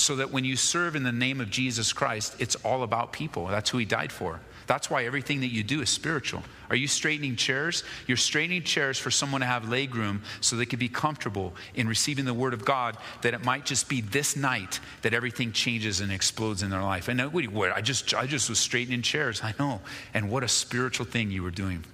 so 0.00 0.16
that 0.16 0.32
when 0.32 0.44
you 0.44 0.56
serve 0.56 0.96
in 0.96 1.02
the 1.02 1.12
name 1.12 1.40
of 1.40 1.50
Jesus 1.50 1.92
Christ, 1.92 2.34
it's 2.38 2.56
all 2.56 2.82
about 2.82 3.12
people. 3.12 3.46
That's 3.46 3.70
who 3.70 3.78
he 3.78 3.84
died 3.84 4.10
for. 4.10 4.40
That's 4.70 4.88
why 4.88 5.04
everything 5.04 5.40
that 5.40 5.48
you 5.48 5.64
do 5.64 5.82
is 5.82 5.90
spiritual. 5.90 6.44
Are 6.68 6.76
you 6.76 6.86
straightening 6.86 7.34
chairs? 7.34 7.82
You're 8.06 8.16
straightening 8.16 8.62
chairs 8.62 9.00
for 9.00 9.10
someone 9.10 9.40
to 9.40 9.46
have 9.48 9.68
leg 9.68 9.96
room 9.96 10.22
so 10.40 10.54
they 10.54 10.64
can 10.64 10.78
be 10.78 10.88
comfortable 10.88 11.54
in 11.74 11.88
receiving 11.88 12.24
the 12.24 12.32
word 12.32 12.54
of 12.54 12.64
God, 12.64 12.96
that 13.22 13.34
it 13.34 13.44
might 13.44 13.66
just 13.66 13.88
be 13.88 14.00
this 14.00 14.36
night 14.36 14.78
that 15.02 15.12
everything 15.12 15.50
changes 15.50 15.98
and 15.98 16.12
explodes 16.12 16.62
in 16.62 16.70
their 16.70 16.84
life. 16.84 17.08
And 17.08 17.20
what, 17.32 17.72
I 17.72 17.80
just, 17.80 18.14
I 18.14 18.28
just 18.28 18.48
was 18.48 18.60
straightening 18.60 19.02
chairs. 19.02 19.40
I 19.42 19.54
know. 19.58 19.80
And 20.14 20.30
what 20.30 20.44
a 20.44 20.48
spiritual 20.48 21.04
thing 21.04 21.32
you 21.32 21.42
were 21.42 21.50
doing. 21.50 21.84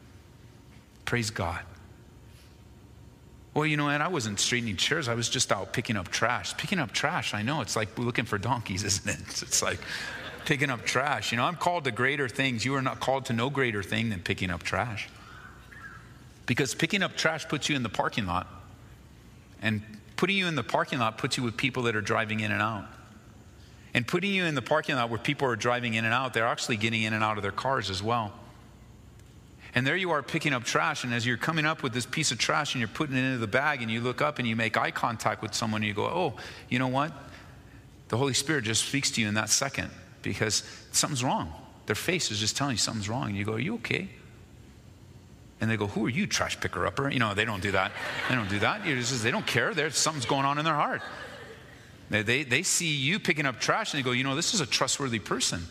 Praise 1.07 1.31
God. 1.31 1.61
Well, 3.55 3.65
you 3.65 3.79
know, 3.79 3.89
and 3.89 4.03
I 4.03 4.09
wasn't 4.09 4.39
straightening 4.39 4.77
chairs. 4.77 5.09
I 5.09 5.15
was 5.15 5.31
just 5.31 5.51
out 5.51 5.73
picking 5.73 5.97
up 5.97 6.09
trash. 6.09 6.55
Picking 6.59 6.79
up 6.79 6.93
trash, 6.93 7.33
I 7.33 7.41
know. 7.41 7.63
It's 7.63 7.75
like 7.75 7.99
looking 7.99 8.27
for 8.27 8.37
donkeys, 8.37 8.85
isn't 8.85 9.09
it? 9.09 9.43
It's 9.43 9.63
like 9.63 9.81
picking 10.47 10.71
up 10.71 10.85
trash. 10.85 11.33
You 11.33 11.39
know, 11.39 11.45
I'm 11.45 11.57
called 11.57 11.85
to 11.85 11.91
greater 11.91 12.29
things. 12.29 12.65
You 12.65 12.75
are 12.77 12.83
not 12.83 13.01
called 13.01 13.27
to 13.27 13.35
no 13.35 13.51
greater 13.51 13.83
thing 13.83 14.09
than 14.09 14.21
picking 14.21 14.51
up 14.51 14.63
trash. 14.63 15.09
Because 16.47 16.75
picking 16.75 17.03
up 17.03 17.17
trash 17.17 17.47
puts 17.47 17.69
you 17.69 17.77
in 17.77 17.83
the 17.83 17.91
parking 17.91 18.27
lot. 18.27 18.47
And 19.61 19.83
putting 20.15 20.37
you 20.37 20.47
in 20.47 20.55
the 20.55 20.63
parking 20.63 21.01
lot 21.01 21.19
puts 21.19 21.37
you 21.37 21.43
with 21.43 21.57
people 21.57 21.83
that 21.83 21.97
are 21.97 22.01
driving 22.01 22.41
in 22.41 22.53
and 22.53 22.63
out. 22.63 22.87
And 23.93 24.07
putting 24.07 24.33
you 24.33 24.45
in 24.45 24.55
the 24.55 24.63
parking 24.63 24.95
lot 24.95 25.11
where 25.11 25.19
people 25.19 25.49
are 25.49 25.57
driving 25.57 25.95
in 25.95 26.05
and 26.05 26.15
out, 26.15 26.33
they're 26.33 26.47
actually 26.47 26.77
getting 26.77 27.03
in 27.03 27.13
and 27.13 27.25
out 27.25 27.37
of 27.37 27.43
their 27.43 27.53
cars 27.53 27.91
as 27.91 28.03
well. 28.03 28.33
And 29.75 29.87
there 29.87 29.97
you 29.97 30.13
are 30.13 30.23
picking 30.23 30.53
up 30.53 30.65
trash. 30.65 31.03
And 31.03 31.13
as 31.13 31.27
you're 31.27 31.37
coming 31.37 31.67
up 31.67 31.83
with 31.83 31.93
this 31.93 32.07
piece 32.07 32.31
of 32.31 32.39
trash 32.39 32.75
and 32.75 32.81
you're 32.81 32.89
putting 32.89 33.17
it 33.17 33.25
into 33.25 33.39
the 33.39 33.47
bag, 33.47 33.83
and 33.83 33.91
you 33.91 34.01
look 34.01 34.23
up 34.23 34.39
and 34.39 34.47
you 34.47 34.55
make 34.55 34.77
eye 34.77 34.93
contact 34.93 35.43
with 35.43 35.55
someone, 35.55 35.83
and 35.83 35.89
you 35.89 35.95
go, 35.95 36.05
Oh, 36.07 36.35
you 36.69 36.79
know 36.79 36.89
what? 36.89 37.13
The 38.09 38.17
Holy 38.17 38.35
Spirit 38.35 38.63
just 38.65 38.85
speaks 38.85 39.11
to 39.13 39.21
you 39.21 39.27
in 39.27 39.35
that 39.35 39.51
second 39.51 39.91
because 40.27 40.63
something's 40.93 41.25
wrong. 41.25 41.53
Their 41.87 41.97
face 41.97 42.31
is 42.31 42.39
just 42.39 42.57
telling 42.57 42.73
you 42.73 42.79
something's 42.79 43.09
wrong. 43.09 43.29
And 43.29 43.37
you 43.37 43.45
go, 43.45 43.55
Are 43.55 43.61
you 43.61 43.75
okay? 43.77 44.09
And 45.61 45.71
they 45.71 45.77
go, 45.77 45.87
Who 45.87 46.07
are 46.07 46.11
you, 46.11 46.27
trash 46.27 46.61
picker 46.61 46.87
upper? 46.87 47.09
You 47.11 47.19
know, 47.19 47.35
they 47.35 47.45
don't 47.45 47.63
do 47.63 47.73
that. 47.73 47.93
They 48.29 48.35
don't 48.35 48.51
do 48.51 48.59
that. 48.59 48.85
Just, 48.85 49.23
they 49.23 49.31
don't 49.31 49.47
care. 49.47 49.73
There's 49.73 49.97
something's 49.97 50.27
going 50.27 50.45
on 50.45 50.59
in 50.59 50.65
their 50.65 50.75
heart. 50.75 51.03
They, 52.11 52.23
they, 52.23 52.43
they 52.45 52.63
see 52.63 52.95
you 52.95 53.19
picking 53.19 53.47
up 53.47 53.61
trash 53.61 53.95
and 53.95 54.03
they 54.03 54.05
go, 54.05 54.13
You 54.13 54.25
know, 54.25 54.37
this 54.37 54.53
is 54.53 54.61
a 54.61 54.67
trustworthy 54.67 55.19
person. 55.19 55.63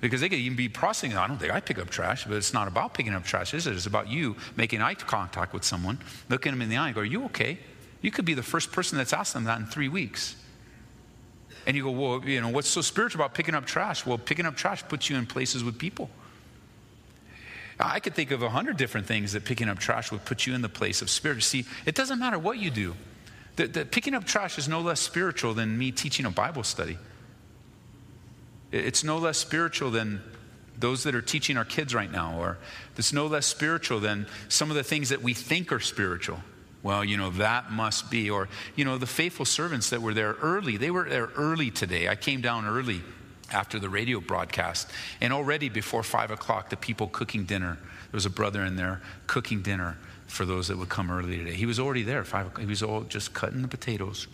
Because 0.00 0.20
they 0.20 0.28
could 0.28 0.38
even 0.38 0.56
be 0.56 0.68
processing, 0.68 1.16
I 1.16 1.26
don't 1.26 1.38
think 1.38 1.52
I 1.52 1.58
pick 1.60 1.78
up 1.78 1.88
trash, 1.88 2.26
but 2.26 2.36
it's 2.36 2.52
not 2.52 2.68
about 2.68 2.92
picking 2.92 3.14
up 3.14 3.24
trash, 3.24 3.54
is 3.54 3.66
it? 3.66 3.74
It's 3.74 3.86
about 3.86 4.08
you 4.08 4.36
making 4.54 4.82
eye 4.82 4.94
contact 4.94 5.54
with 5.54 5.64
someone, 5.64 5.98
looking 6.28 6.52
them 6.52 6.60
in 6.60 6.68
the 6.68 6.76
eye 6.76 6.86
and 6.86 6.94
go, 6.94 7.00
Are 7.00 7.04
you 7.04 7.24
okay? 7.24 7.58
You 8.02 8.10
could 8.10 8.24
be 8.24 8.34
the 8.34 8.42
first 8.42 8.72
person 8.72 8.98
that's 8.98 9.12
asked 9.12 9.34
them 9.34 9.44
that 9.44 9.58
in 9.58 9.66
three 9.66 9.88
weeks. 9.88 10.36
And 11.66 11.76
you 11.76 11.82
go, 11.82 11.90
Well, 11.90 12.24
you 12.24 12.40
know, 12.40 12.48
what's 12.48 12.68
so 12.68 12.80
spiritual 12.80 13.20
about 13.20 13.34
picking 13.34 13.54
up 13.54 13.66
trash? 13.66 14.06
Well, 14.06 14.18
picking 14.18 14.46
up 14.46 14.56
trash 14.56 14.82
puts 14.88 15.10
you 15.10 15.16
in 15.16 15.26
places 15.26 15.64
with 15.64 15.78
people. 15.78 16.08
I 17.78 18.00
could 18.00 18.14
think 18.14 18.30
of 18.30 18.42
a 18.42 18.48
hundred 18.48 18.78
different 18.78 19.06
things 19.06 19.32
that 19.32 19.44
picking 19.44 19.68
up 19.68 19.78
trash 19.78 20.10
would 20.10 20.24
put 20.24 20.46
you 20.46 20.54
in 20.54 20.62
the 20.62 20.68
place 20.68 21.02
of 21.02 21.10
spirit. 21.10 21.42
See, 21.42 21.66
it 21.84 21.94
doesn't 21.94 22.18
matter 22.18 22.38
what 22.38 22.58
you 22.58 22.70
do. 22.70 22.94
The, 23.56 23.66
the, 23.66 23.84
picking 23.84 24.14
up 24.14 24.24
trash 24.24 24.58
is 24.58 24.68
no 24.68 24.80
less 24.80 25.00
spiritual 25.00 25.54
than 25.54 25.76
me 25.76 25.92
teaching 25.92 26.24
a 26.24 26.30
Bible 26.30 26.62
study. 26.62 26.98
It's 28.72 29.04
no 29.04 29.18
less 29.18 29.38
spiritual 29.38 29.90
than 29.90 30.22
those 30.78 31.04
that 31.04 31.14
are 31.14 31.22
teaching 31.22 31.56
our 31.56 31.64
kids 31.64 31.94
right 31.94 32.10
now, 32.10 32.38
or 32.38 32.58
it's 32.96 33.12
no 33.12 33.26
less 33.26 33.46
spiritual 33.46 34.00
than 34.00 34.26
some 34.48 34.70
of 34.70 34.76
the 34.76 34.82
things 34.82 35.08
that 35.08 35.22
we 35.22 35.34
think 35.34 35.72
are 35.72 35.80
spiritual. 35.80 36.40
Well, 36.86 37.04
you 37.04 37.16
know, 37.16 37.30
that 37.30 37.72
must 37.72 38.12
be. 38.12 38.30
Or, 38.30 38.48
you 38.76 38.84
know, 38.84 38.96
the 38.96 39.08
faithful 39.08 39.44
servants 39.44 39.90
that 39.90 40.00
were 40.00 40.14
there 40.14 40.34
early, 40.34 40.76
they 40.76 40.92
were 40.92 41.08
there 41.08 41.30
early 41.34 41.72
today. 41.72 42.06
I 42.06 42.14
came 42.14 42.40
down 42.40 42.64
early 42.64 43.02
after 43.52 43.80
the 43.80 43.88
radio 43.88 44.20
broadcast, 44.20 44.88
and 45.20 45.32
already 45.32 45.68
before 45.68 46.04
five 46.04 46.30
o'clock, 46.30 46.70
the 46.70 46.76
people 46.76 47.08
cooking 47.08 47.44
dinner. 47.44 47.76
There 47.80 48.12
was 48.12 48.24
a 48.24 48.30
brother 48.30 48.64
in 48.64 48.76
there 48.76 49.02
cooking 49.26 49.62
dinner 49.62 49.98
for 50.28 50.44
those 50.44 50.68
that 50.68 50.78
would 50.78 50.88
come 50.88 51.10
early 51.10 51.38
today. 51.38 51.54
He 51.54 51.66
was 51.66 51.80
already 51.80 52.04
there. 52.04 52.22
Five 52.22 52.46
o'clock. 52.46 52.60
He 52.60 52.66
was 52.66 52.84
all 52.84 53.00
just 53.02 53.34
cutting 53.34 53.62
the 53.62 53.68
potatoes 53.68 54.28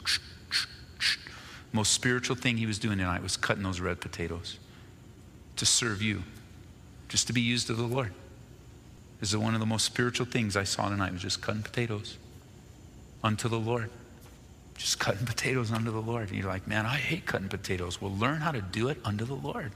most 1.72 1.92
spiritual 1.92 2.36
thing 2.36 2.58
he 2.58 2.66
was 2.66 2.78
doing 2.78 2.98
tonight 2.98 3.22
was 3.22 3.38
cutting 3.38 3.62
those 3.62 3.80
red 3.80 3.98
potatoes 3.98 4.58
to 5.56 5.64
serve 5.64 6.02
you, 6.02 6.22
just 7.08 7.26
to 7.26 7.32
be 7.32 7.40
used 7.40 7.70
of 7.70 7.78
the 7.78 7.82
Lord. 7.82 8.12
This 9.20 9.30
is 9.30 9.38
one 9.38 9.54
of 9.54 9.60
the 9.60 9.66
most 9.66 9.86
spiritual 9.86 10.26
things 10.26 10.54
I 10.54 10.64
saw 10.64 10.90
tonight 10.90 11.12
was 11.12 11.22
just 11.22 11.40
cutting 11.40 11.62
potatoes 11.62 12.18
unto 13.22 13.48
the 13.48 13.58
Lord. 13.58 13.90
Just 14.76 14.98
cutting 14.98 15.26
potatoes 15.26 15.70
unto 15.70 15.90
the 15.90 16.00
Lord. 16.00 16.28
And 16.28 16.38
you're 16.38 16.48
like, 16.48 16.66
man, 16.66 16.86
I 16.86 16.96
hate 16.96 17.26
cutting 17.26 17.48
potatoes. 17.48 18.00
Well, 18.00 18.14
learn 18.14 18.40
how 18.40 18.52
to 18.52 18.60
do 18.60 18.88
it 18.88 18.98
unto 19.04 19.24
the 19.24 19.34
Lord. 19.34 19.72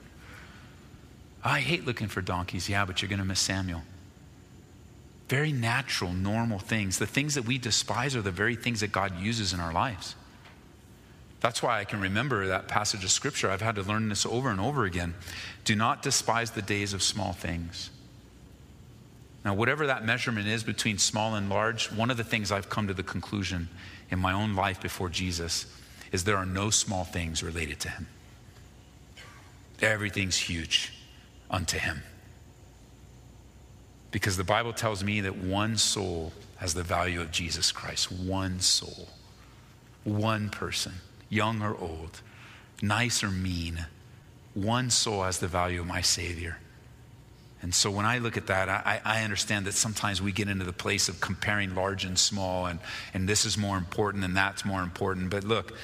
I 1.45 1.61
hate 1.61 1.87
looking 1.87 2.09
for 2.09 2.21
donkeys. 2.21 2.69
Yeah, 2.69 2.85
but 2.85 3.03
you're 3.03 3.09
going 3.09 3.21
to 3.21 3.25
miss 3.25 3.41
Samuel. 3.41 3.83
Very 5.29 5.53
natural, 5.53 6.13
normal 6.13 6.59
things. 6.59 6.99
The 6.99 7.07
things 7.07 7.35
that 7.35 7.45
we 7.45 7.59
despise 7.59 8.17
are 8.17 8.23
the 8.23 8.31
very 8.31 8.57
things 8.57 8.81
that 8.81 8.93
God 8.93 9.19
uses 9.21 9.53
in 9.53 9.61
our 9.61 9.73
lives. 9.73 10.15
That's 11.41 11.63
why 11.63 11.81
I 11.81 11.85
can 11.85 12.01
remember 12.01 12.47
that 12.47 12.69
passage 12.69 13.05
of 13.05 13.11
scripture. 13.11 13.51
I've 13.51 13.61
had 13.61 13.75
to 13.77 13.83
learn 13.83 14.09
this 14.09 14.25
over 14.25 14.51
and 14.51 14.61
over 14.61 14.85
again. 14.85 15.15
Do 15.65 15.77
not 15.77 16.03
despise 16.03 16.53
the 16.53 16.63
days 16.63 16.93
of 16.95 17.03
small 17.03 17.33
things. 17.33 17.91
Now, 19.47 19.55
whatever 19.55 19.87
that 19.87 20.05
measurement 20.05 20.49
is 20.49 20.65
between 20.65 20.99
small 20.99 21.37
and 21.37 21.49
large, 21.49 21.93
one 21.93 22.11
of 22.11 22.17
the 22.17 22.25
things 22.25 22.51
I've 22.51 22.69
come 22.69 22.89
to 22.89 22.95
the 22.95 23.05
conclusion 23.05 23.69
in 24.11 24.19
my 24.19 24.33
own 24.33 24.57
life 24.57 24.83
before 24.83 25.09
Jesus 25.09 25.67
is 26.11 26.25
there 26.25 26.37
are 26.37 26.45
no 26.45 26.69
small 26.69 27.05
things 27.05 27.45
related 27.45 27.79
to 27.79 27.89
him. 27.89 28.09
Everything's 29.81 30.37
huge 30.37 30.93
unto 31.49 31.79
him. 31.79 32.03
Because 34.11 34.37
the 34.37 34.43
Bible 34.43 34.73
tells 34.73 35.05
me 35.05 35.21
that 35.21 35.37
one 35.37 35.77
soul 35.77 36.33
has 36.57 36.75
the 36.75 36.83
value 36.83 37.21
of 37.21 37.31
Jesus 37.31 37.71
Christ. 37.71 38.11
One 38.11 38.59
soul. 38.59 39.11
One 40.03 40.51
person 40.51 40.95
young 41.29 41.63
or 41.63 41.77
old, 41.77 42.21
nice 42.83 43.23
or 43.23 43.31
mean, 43.31 43.87
one 44.55 44.91
soul 44.91 45.23
has 45.23 45.39
the 45.39 45.47
value 45.47 45.83
of 45.83 45.87
my 45.87 46.01
Savior. 46.01 46.59
And 47.67 47.75
so 47.75 47.91
when 47.91 48.07
I 48.07 48.19
look 48.19 48.37
at 48.37 48.47
that, 48.47 48.69
I, 48.69 49.01
I, 49.05 49.25
understand 49.25 49.67
that 49.67 49.73
sometimes 49.73 50.23
we 50.23 50.31
get 50.31 50.49
into 50.49 50.65
the 50.65 50.73
place 50.73 51.09
of 51.09 51.21
comparing 51.21 51.75
large 51.75 52.05
and 52.05 52.17
small, 52.17 52.67
and, 52.67 52.79
and 53.13 53.29
this 53.29 53.45
is 53.45 53.59
more 53.59 53.77
important 53.77 54.23
and 54.23 54.37
that's 54.37 54.65
more 54.65 54.85
important. 54.85 55.31
But 55.31 55.43
look, 55.43 55.77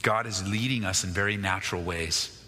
God 0.00 0.26
is 0.26 0.48
leading 0.48 0.86
us 0.86 1.04
in 1.04 1.10
very 1.10 1.36
natural 1.36 1.82
ways, 1.82 2.42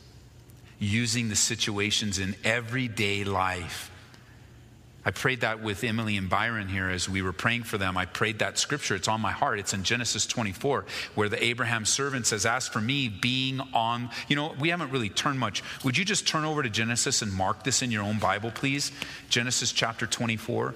using 0.78 1.28
the 1.28 1.36
situations 1.36 2.18
in 2.18 2.36
everyday 2.42 3.22
life 3.22 3.90
I 5.06 5.12
prayed 5.12 5.42
that 5.42 5.62
with 5.62 5.84
Emily 5.84 6.16
and 6.16 6.28
Byron 6.28 6.66
here 6.66 6.90
as 6.90 7.08
we 7.08 7.22
were 7.22 7.32
praying 7.32 7.62
for 7.62 7.78
them. 7.78 7.96
I 7.96 8.06
prayed 8.06 8.40
that 8.40 8.58
scripture. 8.58 8.96
It's 8.96 9.06
on 9.06 9.20
my 9.20 9.30
heart. 9.30 9.60
It's 9.60 9.72
in 9.72 9.84
Genesis 9.84 10.26
24, 10.26 10.84
where 11.14 11.28
the 11.28 11.42
Abraham 11.42 11.84
servant 11.84 12.26
says, 12.26 12.44
As 12.44 12.66
for 12.66 12.80
me, 12.80 13.08
being 13.08 13.60
on, 13.72 14.10
you 14.26 14.34
know, 14.34 14.52
we 14.58 14.70
haven't 14.70 14.90
really 14.90 15.08
turned 15.08 15.38
much. 15.38 15.62
Would 15.84 15.96
you 15.96 16.04
just 16.04 16.26
turn 16.26 16.44
over 16.44 16.60
to 16.60 16.68
Genesis 16.68 17.22
and 17.22 17.32
mark 17.32 17.62
this 17.62 17.82
in 17.82 17.92
your 17.92 18.02
own 18.02 18.18
Bible, 18.18 18.50
please? 18.50 18.90
Genesis 19.28 19.70
chapter 19.70 20.08
24. 20.08 20.74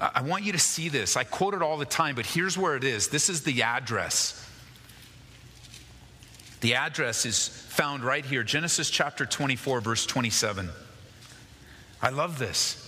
I 0.00 0.22
want 0.22 0.44
you 0.44 0.52
to 0.52 0.58
see 0.58 0.88
this. 0.88 1.18
I 1.18 1.24
quote 1.24 1.52
it 1.52 1.60
all 1.60 1.76
the 1.76 1.84
time, 1.84 2.14
but 2.14 2.24
here's 2.24 2.56
where 2.56 2.74
it 2.74 2.84
is. 2.84 3.08
This 3.08 3.28
is 3.28 3.42
the 3.42 3.64
address. 3.64 4.48
The 6.62 6.76
address 6.76 7.26
is 7.26 7.48
found 7.48 8.02
right 8.02 8.24
here 8.24 8.42
Genesis 8.42 8.88
chapter 8.88 9.26
24, 9.26 9.82
verse 9.82 10.06
27. 10.06 10.70
I 12.04 12.10
love 12.10 12.38
this. 12.38 12.86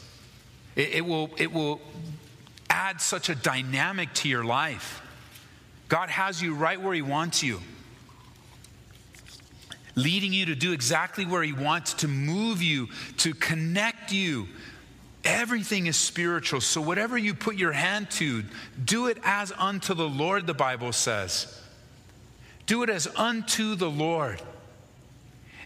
It, 0.76 0.96
it, 0.96 1.06
will, 1.06 1.30
it 1.38 1.50
will 1.50 1.80
add 2.68 3.00
such 3.00 3.30
a 3.30 3.34
dynamic 3.34 4.12
to 4.12 4.28
your 4.28 4.44
life. 4.44 5.00
God 5.88 6.10
has 6.10 6.42
you 6.42 6.54
right 6.54 6.78
where 6.78 6.92
He 6.92 7.00
wants 7.00 7.42
you, 7.42 7.62
leading 9.94 10.34
you 10.34 10.44
to 10.46 10.54
do 10.54 10.72
exactly 10.72 11.24
where 11.24 11.42
He 11.42 11.54
wants 11.54 11.94
to 11.94 12.08
move 12.08 12.60
you, 12.60 12.88
to 13.16 13.32
connect 13.32 14.12
you. 14.12 14.48
Everything 15.24 15.86
is 15.86 15.96
spiritual. 15.96 16.60
So, 16.60 16.82
whatever 16.82 17.16
you 17.16 17.32
put 17.32 17.56
your 17.56 17.72
hand 17.72 18.10
to, 18.12 18.44
do 18.84 19.06
it 19.06 19.16
as 19.24 19.50
unto 19.50 19.94
the 19.94 20.08
Lord, 20.08 20.46
the 20.46 20.52
Bible 20.52 20.92
says. 20.92 21.58
Do 22.66 22.82
it 22.82 22.90
as 22.90 23.08
unto 23.16 23.76
the 23.76 23.90
Lord. 23.90 24.42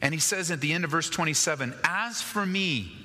And 0.00 0.14
he 0.14 0.20
says 0.20 0.52
at 0.52 0.60
the 0.60 0.72
end 0.72 0.84
of 0.84 0.90
verse 0.92 1.10
27 1.10 1.74
As 1.82 2.22
for 2.22 2.46
me, 2.46 2.99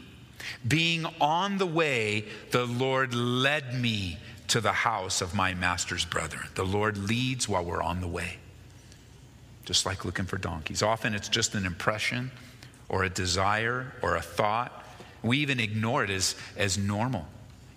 being 0.68 1.06
on 1.20 1.58
the 1.58 1.66
way, 1.66 2.26
the 2.52 2.66
Lord 2.66 3.14
led 3.14 3.74
me 3.74 4.18
to 4.48 4.62
the 4.62 4.72
house 4.72 5.22
of 5.22 5.34
my 5.34 5.54
master's 5.54 6.06
brother. 6.06 6.40
The 6.56 6.64
Lord 6.64 6.98
leads 6.98 7.50
while 7.50 7.66
we're 7.66 7.82
on 7.82 8.02
the 8.02 8.08
way, 8.08 8.38
just 9.64 9.86
like 9.86 10.06
looking 10.06 10.26
for 10.26 10.38
donkeys. 10.38 10.84
Often 10.84 11.16
it's 11.16 11.30
just 11.30 11.56
an 11.56 11.66
impression 11.66 12.32
or 12.90 13.04
a 13.04 13.10
desire 13.10 13.94
or 14.02 14.16
a 14.16 14.22
thought. 14.22 14.84
We 15.24 15.40
even 15.40 15.60
ignore 15.60 16.04
it 16.04 16.10
as, 16.10 16.36
as 16.56 16.78
normal. 16.78 17.26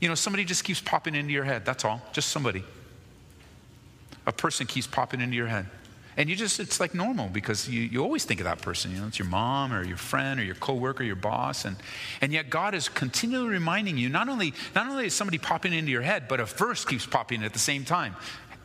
You 0.00 0.08
know, 0.08 0.14
somebody 0.14 0.44
just 0.44 0.64
keeps 0.64 0.80
popping 0.80 1.14
into 1.14 1.32
your 1.32 1.44
head. 1.44 1.64
That's 1.64 1.84
all. 1.84 2.02
Just 2.12 2.28
somebody. 2.28 2.62
A 4.26 4.32
person 4.32 4.66
keeps 4.66 4.86
popping 4.86 5.20
into 5.20 5.36
your 5.36 5.46
head. 5.46 5.66
And 6.18 6.28
you 6.28 6.34
just, 6.34 6.58
it's 6.58 6.80
like 6.80 6.94
normal 6.94 7.28
because 7.28 7.68
you, 7.68 7.80
you 7.80 8.02
always 8.02 8.24
think 8.24 8.40
of 8.40 8.44
that 8.44 8.60
person. 8.60 8.90
You 8.90 9.00
know, 9.00 9.06
it's 9.06 9.20
your 9.20 9.28
mom 9.28 9.72
or 9.72 9.84
your 9.84 9.96
friend 9.96 10.40
or 10.40 10.42
your 10.42 10.56
coworker, 10.56 11.04
your 11.04 11.14
boss. 11.14 11.64
And, 11.64 11.76
and 12.20 12.32
yet 12.32 12.50
God 12.50 12.74
is 12.74 12.88
continually 12.88 13.48
reminding 13.48 13.96
you, 13.96 14.08
not 14.08 14.28
only, 14.28 14.52
not 14.74 14.88
only 14.88 15.06
is 15.06 15.14
somebody 15.14 15.38
popping 15.38 15.72
into 15.72 15.92
your 15.92 16.02
head, 16.02 16.26
but 16.28 16.40
a 16.40 16.44
verse 16.44 16.84
keeps 16.84 17.06
popping 17.06 17.44
at 17.44 17.52
the 17.52 17.60
same 17.60 17.84
time. 17.84 18.16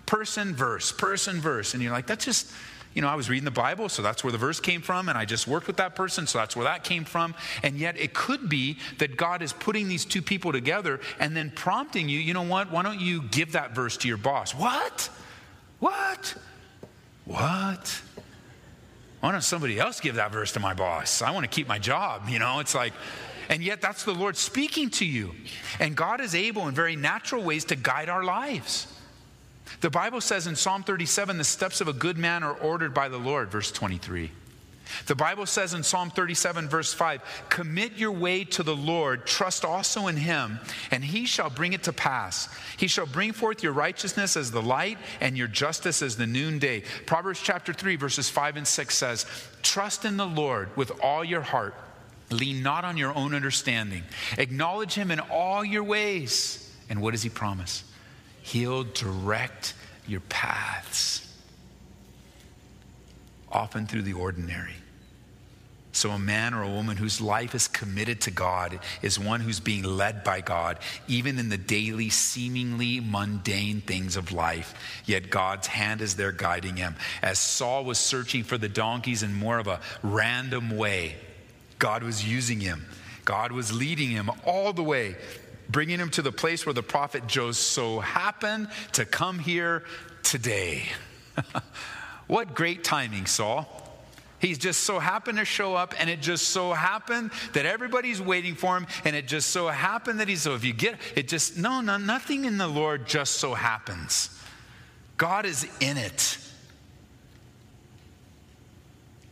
Person, 0.07 0.55
verse, 0.55 0.91
person, 0.91 1.39
verse. 1.39 1.75
And 1.75 1.83
you're 1.83 1.91
like, 1.91 2.07
that's 2.07 2.25
just, 2.25 2.51
you 2.95 3.03
know, 3.03 3.07
I 3.07 3.13
was 3.13 3.29
reading 3.29 3.45
the 3.45 3.51
Bible, 3.51 3.87
so 3.87 4.01
that's 4.01 4.23
where 4.23 4.31
the 4.31 4.37
verse 4.39 4.59
came 4.59 4.81
from, 4.81 5.07
and 5.07 5.17
I 5.17 5.25
just 5.25 5.47
worked 5.47 5.67
with 5.67 5.77
that 5.77 5.95
person, 5.95 6.27
so 6.27 6.39
that's 6.39 6.55
where 6.55 6.65
that 6.65 6.83
came 6.83 7.05
from. 7.05 7.33
And 7.61 7.77
yet 7.77 7.99
it 7.99 8.13
could 8.13 8.49
be 8.49 8.77
that 8.97 9.15
God 9.15 9.41
is 9.41 9.53
putting 9.53 9.87
these 9.87 10.05
two 10.05 10.21
people 10.21 10.51
together 10.51 10.99
and 11.19 11.37
then 11.37 11.51
prompting 11.51 12.09
you, 12.09 12.19
you 12.19 12.33
know 12.33 12.43
what, 12.43 12.71
why 12.71 12.81
don't 12.81 12.99
you 12.99 13.21
give 13.23 13.53
that 13.53 13.75
verse 13.75 13.97
to 13.97 14.07
your 14.07 14.17
boss? 14.17 14.53
What? 14.53 15.09
What? 15.79 16.35
What? 17.25 18.01
Why 19.19 19.31
don't 19.31 19.41
somebody 19.41 19.79
else 19.79 19.99
give 19.99 20.15
that 20.15 20.31
verse 20.31 20.51
to 20.53 20.59
my 20.59 20.73
boss? 20.73 21.21
I 21.21 21.31
want 21.31 21.45
to 21.45 21.49
keep 21.49 21.67
my 21.67 21.79
job. 21.79 22.27
You 22.27 22.39
know, 22.39 22.59
it's 22.59 22.75
like, 22.75 22.93
and 23.49 23.63
yet 23.63 23.81
that's 23.81 24.03
the 24.03 24.13
Lord 24.13 24.35
speaking 24.35 24.89
to 24.91 25.05
you. 25.05 25.33
And 25.79 25.95
God 25.95 26.19
is 26.19 26.35
able 26.35 26.67
in 26.67 26.75
very 26.75 26.95
natural 26.95 27.43
ways 27.43 27.65
to 27.65 27.75
guide 27.75 28.09
our 28.09 28.23
lives. 28.23 28.87
The 29.81 29.89
Bible 29.89 30.21
says 30.21 30.47
in 30.47 30.55
Psalm 30.55 30.83
37 30.83 31.37
the 31.37 31.43
steps 31.43 31.81
of 31.81 31.87
a 31.87 31.93
good 31.93 32.17
man 32.17 32.43
are 32.43 32.53
ordered 32.53 32.93
by 32.93 33.09
the 33.09 33.17
Lord, 33.17 33.49
verse 33.49 33.71
23. 33.71 34.31
The 35.05 35.15
Bible 35.15 35.45
says 35.45 35.73
in 35.73 35.83
Psalm 35.83 36.09
37, 36.09 36.69
verse 36.69 36.93
5 36.93 37.21
Commit 37.49 37.93
your 37.97 38.11
way 38.11 38.43
to 38.45 38.63
the 38.63 38.75
Lord, 38.75 39.25
trust 39.25 39.65
also 39.65 40.07
in 40.07 40.17
him, 40.17 40.59
and 40.91 41.03
he 41.03 41.25
shall 41.25 41.49
bring 41.49 41.73
it 41.73 41.83
to 41.83 41.93
pass. 41.93 42.49
He 42.77 42.87
shall 42.87 43.05
bring 43.05 43.33
forth 43.33 43.63
your 43.63 43.73
righteousness 43.73 44.37
as 44.37 44.51
the 44.51 44.61
light 44.61 44.97
and 45.21 45.37
your 45.37 45.47
justice 45.47 46.01
as 46.01 46.17
the 46.17 46.27
noonday. 46.27 46.83
Proverbs 47.05 47.41
chapter 47.41 47.73
3, 47.73 47.95
verses 47.95 48.29
5 48.29 48.57
and 48.57 48.67
6 48.67 48.95
says, 48.95 49.25
Trust 49.61 50.05
in 50.05 50.17
the 50.17 50.27
Lord 50.27 50.75
with 50.75 50.91
all 51.01 51.23
your 51.23 51.41
heart, 51.41 51.75
lean 52.29 52.61
not 52.61 52.85
on 52.85 52.97
your 52.97 53.13
own 53.15 53.33
understanding, 53.33 54.03
acknowledge 54.37 54.93
him 54.93 55.11
in 55.11 55.19
all 55.19 55.63
your 55.63 55.83
ways. 55.83 56.59
And 56.89 57.01
what 57.01 57.11
does 57.11 57.23
he 57.23 57.29
promise? 57.29 57.83
He'll 58.41 58.83
direct 58.83 59.73
your 60.05 60.19
paths 60.21 61.22
often 63.53 63.85
through 63.85 64.01
the 64.01 64.13
ordinary. 64.13 64.75
So, 65.95 66.09
a 66.09 66.17
man 66.17 66.55
or 66.55 66.63
a 66.63 66.69
woman 66.69 66.97
whose 66.97 67.21
life 67.21 67.53
is 67.53 67.67
committed 67.67 68.21
to 68.21 68.31
God 68.31 68.79
is 69.03 69.19
one 69.19 69.41
who's 69.41 69.59
being 69.59 69.83
led 69.83 70.23
by 70.23 70.41
God, 70.41 70.79
even 71.07 71.37
in 71.37 71.49
the 71.49 71.57
daily, 71.57 72.09
seemingly 72.09 72.99
mundane 72.99 73.81
things 73.81 74.17
of 74.17 74.31
life. 74.31 74.73
Yet 75.05 75.29
God's 75.29 75.67
hand 75.67 76.01
is 76.01 76.15
there 76.15 76.31
guiding 76.31 76.77
him. 76.77 76.95
As 77.21 77.37
Saul 77.37 77.85
was 77.85 77.99
searching 77.99 78.43
for 78.43 78.57
the 78.57 78.67
donkeys 78.67 79.21
in 79.21 79.35
more 79.35 79.59
of 79.59 79.67
a 79.67 79.81
random 80.01 80.75
way, 80.75 81.15
God 81.77 82.01
was 82.01 82.27
using 82.27 82.59
him. 82.59 82.87
God 83.23 83.51
was 83.51 83.71
leading 83.71 84.09
him 84.09 84.31
all 84.47 84.73
the 84.73 84.83
way, 84.83 85.15
bringing 85.69 85.99
him 85.99 86.09
to 86.11 86.23
the 86.23 86.31
place 86.31 86.65
where 86.65 86.73
the 86.73 86.81
prophet 86.81 87.27
just 87.27 87.67
so 87.67 87.99
happened 87.99 88.67
to 88.93 89.05
come 89.05 89.37
here 89.37 89.83
today. 90.23 90.85
what 92.27 92.55
great 92.55 92.83
timing, 92.83 93.25
Saul. 93.25 93.67
He's 94.39 94.57
just 94.57 94.81
so 94.81 94.99
happened 94.99 95.37
to 95.37 95.45
show 95.45 95.73
up, 95.73 95.93
and 95.97 96.09
it 96.09 96.21
just 96.21 96.49
so 96.49 96.73
happened 96.73 97.31
that 97.53 97.65
everybody's 97.65 98.21
waiting 98.21 98.55
for 98.55 98.75
him, 98.75 98.87
and 99.05 99.15
it 99.15 99.25
just 99.25 99.51
so 99.51 99.69
happened 99.69 100.19
that 100.19 100.27
he's 100.27 100.41
so 100.41 100.53
if 100.53 100.65
you 100.65 100.73
get 100.73 100.97
it, 101.15 101.29
just 101.29 101.57
no, 101.57 101.79
no, 101.79 101.95
nothing 101.95 102.43
in 102.43 102.57
the 102.57 102.67
Lord 102.67 103.07
just 103.07 103.35
so 103.35 103.53
happens. 103.53 104.37
God 105.15 105.45
is 105.45 105.65
in 105.79 105.97
it. 105.97 106.37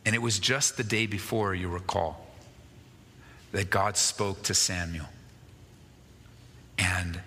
And 0.05 0.15
it 0.15 0.21
was 0.21 0.39
just 0.39 0.77
the 0.77 0.83
day 0.83 1.05
before, 1.05 1.53
you 1.53 1.67
recall, 1.67 2.25
that 3.51 3.69
God 3.69 3.97
spoke 3.97 4.41
to 4.43 4.53
Samuel. 4.53 5.07
And 6.77 7.19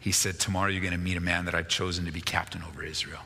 he 0.00 0.12
said, 0.12 0.40
Tomorrow 0.40 0.70
you're 0.70 0.80
going 0.80 0.92
to 0.92 0.98
meet 0.98 1.16
a 1.16 1.20
man 1.20 1.44
that 1.44 1.54
I've 1.54 1.68
chosen 1.68 2.06
to 2.06 2.10
be 2.10 2.20
captain 2.20 2.62
over 2.62 2.82
Israel. 2.82 3.20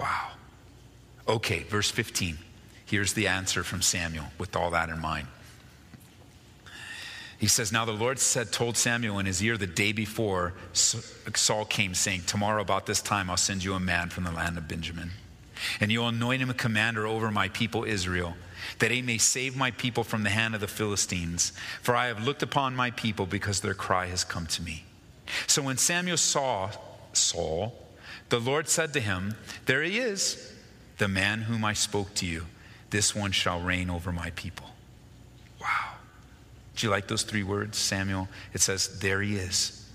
Wow. 0.00 0.28
Okay, 1.28 1.62
verse 1.64 1.90
15. 1.90 2.38
Here's 2.86 3.12
the 3.12 3.28
answer 3.28 3.62
from 3.62 3.82
Samuel 3.82 4.24
with 4.38 4.56
all 4.56 4.70
that 4.70 4.88
in 4.88 4.98
mind. 4.98 5.28
He 7.38 7.46
says, 7.46 7.70
Now 7.70 7.84
the 7.84 7.92
Lord 7.92 8.18
said, 8.18 8.50
told 8.50 8.76
Samuel 8.76 9.18
in 9.18 9.26
his 9.26 9.42
ear 9.42 9.56
the 9.56 9.66
day 9.66 9.92
before 9.92 10.54
Saul 10.72 11.64
came, 11.66 11.94
saying, 11.94 12.22
Tomorrow 12.26 12.62
about 12.62 12.86
this 12.86 13.00
time 13.00 13.30
I'll 13.30 13.36
send 13.36 13.62
you 13.62 13.74
a 13.74 13.80
man 13.80 14.08
from 14.08 14.24
the 14.24 14.32
land 14.32 14.58
of 14.58 14.66
Benjamin. 14.66 15.10
And 15.78 15.92
you'll 15.92 16.08
anoint 16.08 16.42
him 16.42 16.50
a 16.50 16.54
commander 16.54 17.06
over 17.06 17.30
my 17.30 17.48
people 17.48 17.84
Israel, 17.84 18.34
that 18.78 18.90
he 18.90 19.02
may 19.02 19.18
save 19.18 19.56
my 19.56 19.70
people 19.70 20.04
from 20.04 20.22
the 20.22 20.30
hand 20.30 20.54
of 20.54 20.60
the 20.60 20.68
Philistines. 20.68 21.52
For 21.82 21.94
I 21.94 22.06
have 22.06 22.24
looked 22.24 22.42
upon 22.42 22.74
my 22.74 22.90
people 22.90 23.26
because 23.26 23.60
their 23.60 23.74
cry 23.74 24.06
has 24.06 24.24
come 24.24 24.46
to 24.46 24.62
me. 24.62 24.84
So 25.46 25.62
when 25.62 25.76
Samuel 25.76 26.16
saw 26.16 26.70
Saul, 27.12 27.74
the 28.30 28.40
Lord 28.40 28.68
said 28.68 28.92
to 28.94 29.00
him, 29.00 29.34
There 29.66 29.82
he 29.82 29.98
is 29.98 30.50
the 31.00 31.08
man 31.08 31.42
whom 31.42 31.64
I 31.64 31.72
spoke 31.72 32.14
to 32.16 32.26
you, 32.26 32.46
this 32.90 33.14
one 33.14 33.32
shall 33.32 33.60
reign 33.60 33.90
over 33.90 34.12
my 34.12 34.30
people. 34.30 34.66
Wow. 35.60 35.94
Do 36.76 36.86
you 36.86 36.90
like 36.90 37.08
those 37.08 37.22
three 37.22 37.42
words, 37.42 37.78
Samuel? 37.78 38.28
It 38.52 38.60
says, 38.60 39.00
There 39.00 39.22
he 39.22 39.36
is. 39.36 39.88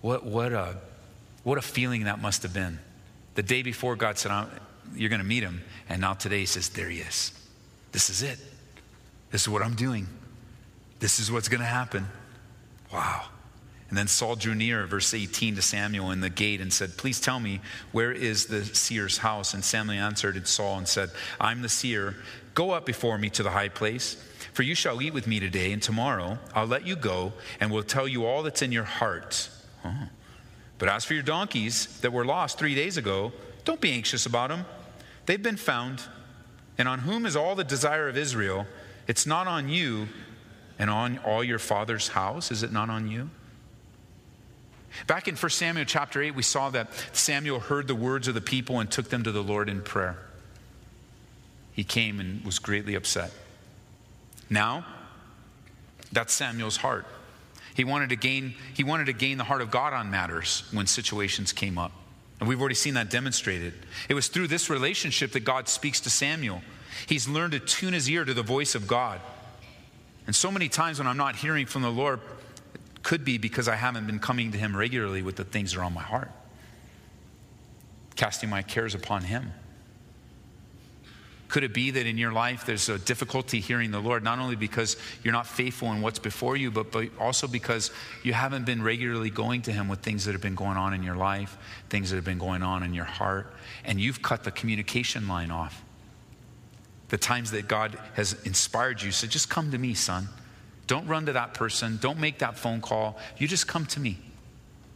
What, 0.00 0.24
what, 0.24 0.52
a, 0.52 0.76
what 1.42 1.58
a 1.58 1.62
feeling 1.62 2.04
that 2.04 2.20
must 2.20 2.42
have 2.42 2.54
been. 2.54 2.78
The 3.34 3.42
day 3.42 3.62
before, 3.62 3.96
God 3.96 4.16
said, 4.16 4.30
You're 4.94 5.10
going 5.10 5.20
to 5.20 5.26
meet 5.26 5.42
him. 5.42 5.62
And 5.88 6.00
now 6.00 6.14
today, 6.14 6.40
he 6.40 6.46
says, 6.46 6.68
There 6.68 6.88
he 6.88 7.00
is. 7.00 7.32
This 7.92 8.10
is 8.10 8.22
it. 8.22 8.38
This 9.30 9.42
is 9.42 9.48
what 9.48 9.62
I'm 9.62 9.74
doing. 9.74 10.06
This 11.00 11.18
is 11.18 11.32
what's 11.32 11.48
going 11.48 11.60
to 11.60 11.66
happen. 11.66 12.06
Wow. 12.92 13.26
And 13.88 13.96
then 13.96 14.08
Saul 14.08 14.34
drew 14.34 14.54
near, 14.54 14.84
verse 14.86 15.14
18, 15.14 15.56
to 15.56 15.62
Samuel 15.62 16.10
in 16.10 16.20
the 16.20 16.30
gate 16.30 16.60
and 16.60 16.72
said, 16.72 16.96
Please 16.96 17.20
tell 17.20 17.38
me, 17.38 17.60
where 17.92 18.10
is 18.10 18.46
the 18.46 18.64
seer's 18.64 19.18
house? 19.18 19.54
And 19.54 19.64
Samuel 19.64 20.02
answered 20.02 20.46
Saul 20.48 20.78
and 20.78 20.88
said, 20.88 21.10
I'm 21.40 21.62
the 21.62 21.68
seer. 21.68 22.16
Go 22.54 22.72
up 22.72 22.84
before 22.84 23.16
me 23.16 23.30
to 23.30 23.42
the 23.42 23.50
high 23.50 23.68
place, 23.68 24.16
for 24.52 24.62
you 24.62 24.74
shall 24.74 25.00
eat 25.00 25.14
with 25.14 25.26
me 25.26 25.38
today, 25.38 25.72
and 25.72 25.82
tomorrow 25.82 26.38
I'll 26.54 26.66
let 26.66 26.86
you 26.86 26.96
go 26.96 27.32
and 27.60 27.70
will 27.70 27.82
tell 27.84 28.08
you 28.08 28.24
all 28.24 28.42
that's 28.42 28.62
in 28.62 28.72
your 28.72 28.84
heart. 28.84 29.48
Oh. 29.84 30.08
But 30.78 30.88
as 30.88 31.04
for 31.04 31.14
your 31.14 31.22
donkeys 31.22 32.00
that 32.00 32.12
were 32.12 32.24
lost 32.24 32.58
three 32.58 32.74
days 32.74 32.96
ago, 32.96 33.32
don't 33.64 33.80
be 33.80 33.92
anxious 33.92 34.26
about 34.26 34.50
them. 34.50 34.64
They've 35.26 35.42
been 35.42 35.56
found. 35.56 36.02
And 36.78 36.88
on 36.88 37.00
whom 37.00 37.24
is 37.24 37.36
all 37.36 37.54
the 37.54 37.64
desire 37.64 38.08
of 38.08 38.16
Israel? 38.16 38.66
It's 39.06 39.26
not 39.26 39.46
on 39.46 39.68
you 39.68 40.08
and 40.78 40.90
on 40.90 41.18
all 41.18 41.42
your 41.42 41.58
father's 41.58 42.08
house. 42.08 42.50
Is 42.50 42.62
it 42.62 42.72
not 42.72 42.90
on 42.90 43.08
you? 43.08 43.30
Back 45.06 45.28
in 45.28 45.36
1 45.36 45.50
Samuel 45.50 45.84
chapter 45.84 46.22
8, 46.22 46.34
we 46.34 46.42
saw 46.42 46.70
that 46.70 46.88
Samuel 47.12 47.60
heard 47.60 47.86
the 47.88 47.94
words 47.94 48.28
of 48.28 48.34
the 48.34 48.40
people 48.40 48.80
and 48.80 48.90
took 48.90 49.08
them 49.08 49.22
to 49.24 49.32
the 49.32 49.42
Lord 49.42 49.68
in 49.68 49.82
prayer. 49.82 50.16
He 51.72 51.84
came 51.84 52.20
and 52.20 52.44
was 52.44 52.58
greatly 52.58 52.94
upset. 52.94 53.30
Now, 54.48 54.86
that's 56.12 56.32
Samuel's 56.32 56.78
heart. 56.78 57.04
He 57.74 57.84
wanted 57.84 58.08
to 58.08 58.16
gain, 58.16 58.54
he 58.74 58.84
wanted 58.84 59.06
to 59.06 59.12
gain 59.12 59.36
the 59.36 59.44
heart 59.44 59.60
of 59.60 59.70
God 59.70 59.92
on 59.92 60.10
matters 60.10 60.64
when 60.72 60.86
situations 60.86 61.52
came 61.52 61.76
up. 61.76 61.92
And 62.40 62.48
we've 62.48 62.60
already 62.60 62.74
seen 62.74 62.94
that 62.94 63.10
demonstrated. 63.10 63.74
It 64.08 64.14
was 64.14 64.28
through 64.28 64.48
this 64.48 64.70
relationship 64.70 65.32
that 65.32 65.40
God 65.40 65.68
speaks 65.68 66.00
to 66.00 66.10
Samuel. 66.10 66.62
He's 67.06 67.28
learned 67.28 67.52
to 67.52 67.60
tune 67.60 67.92
his 67.92 68.08
ear 68.08 68.24
to 68.24 68.34
the 68.34 68.42
voice 68.42 68.74
of 68.74 68.86
God. 68.86 69.20
And 70.26 70.34
so 70.34 70.50
many 70.50 70.68
times 70.68 70.98
when 70.98 71.06
I'm 71.06 71.16
not 71.16 71.36
hearing 71.36 71.66
from 71.66 71.82
the 71.82 71.90
Lord, 71.90 72.20
could 73.06 73.24
be 73.24 73.38
because 73.38 73.68
I 73.68 73.76
haven't 73.76 74.08
been 74.08 74.18
coming 74.18 74.50
to 74.50 74.58
Him 74.58 74.76
regularly 74.76 75.22
with 75.22 75.36
the 75.36 75.44
things 75.44 75.72
that 75.72 75.78
are 75.78 75.84
on 75.84 75.94
my 75.94 76.02
heart, 76.02 76.32
casting 78.16 78.50
my 78.50 78.62
cares 78.62 78.96
upon 78.96 79.22
Him. 79.22 79.52
Could 81.46 81.62
it 81.62 81.72
be 81.72 81.92
that 81.92 82.04
in 82.04 82.18
your 82.18 82.32
life 82.32 82.66
there's 82.66 82.88
a 82.88 82.98
difficulty 82.98 83.60
hearing 83.60 83.92
the 83.92 84.00
Lord, 84.00 84.24
not 84.24 84.40
only 84.40 84.56
because 84.56 84.96
you're 85.22 85.32
not 85.32 85.46
faithful 85.46 85.92
in 85.92 86.02
what's 86.02 86.18
before 86.18 86.56
you, 86.56 86.72
but, 86.72 86.90
but 86.90 87.10
also 87.20 87.46
because 87.46 87.92
you 88.24 88.32
haven't 88.32 88.66
been 88.66 88.82
regularly 88.82 89.30
going 89.30 89.62
to 89.62 89.72
Him 89.72 89.86
with 89.86 90.00
things 90.00 90.24
that 90.24 90.32
have 90.32 90.42
been 90.42 90.56
going 90.56 90.76
on 90.76 90.92
in 90.92 91.04
your 91.04 91.14
life, 91.14 91.56
things 91.88 92.10
that 92.10 92.16
have 92.16 92.24
been 92.24 92.38
going 92.38 92.64
on 92.64 92.82
in 92.82 92.92
your 92.92 93.04
heart, 93.04 93.54
and 93.84 94.00
you've 94.00 94.20
cut 94.20 94.42
the 94.42 94.50
communication 94.50 95.28
line 95.28 95.52
off? 95.52 95.80
The 97.10 97.18
times 97.18 97.52
that 97.52 97.68
God 97.68 97.96
has 98.14 98.32
inspired 98.42 99.00
you, 99.00 99.12
so 99.12 99.28
just 99.28 99.48
come 99.48 99.70
to 99.70 99.78
me, 99.78 99.94
son. 99.94 100.26
Don't 100.86 101.06
run 101.06 101.26
to 101.26 101.32
that 101.32 101.54
person. 101.54 101.98
Don't 102.00 102.18
make 102.18 102.38
that 102.38 102.58
phone 102.58 102.80
call. 102.80 103.18
You 103.38 103.48
just 103.48 103.66
come 103.66 103.86
to 103.86 104.00
me. 104.00 104.18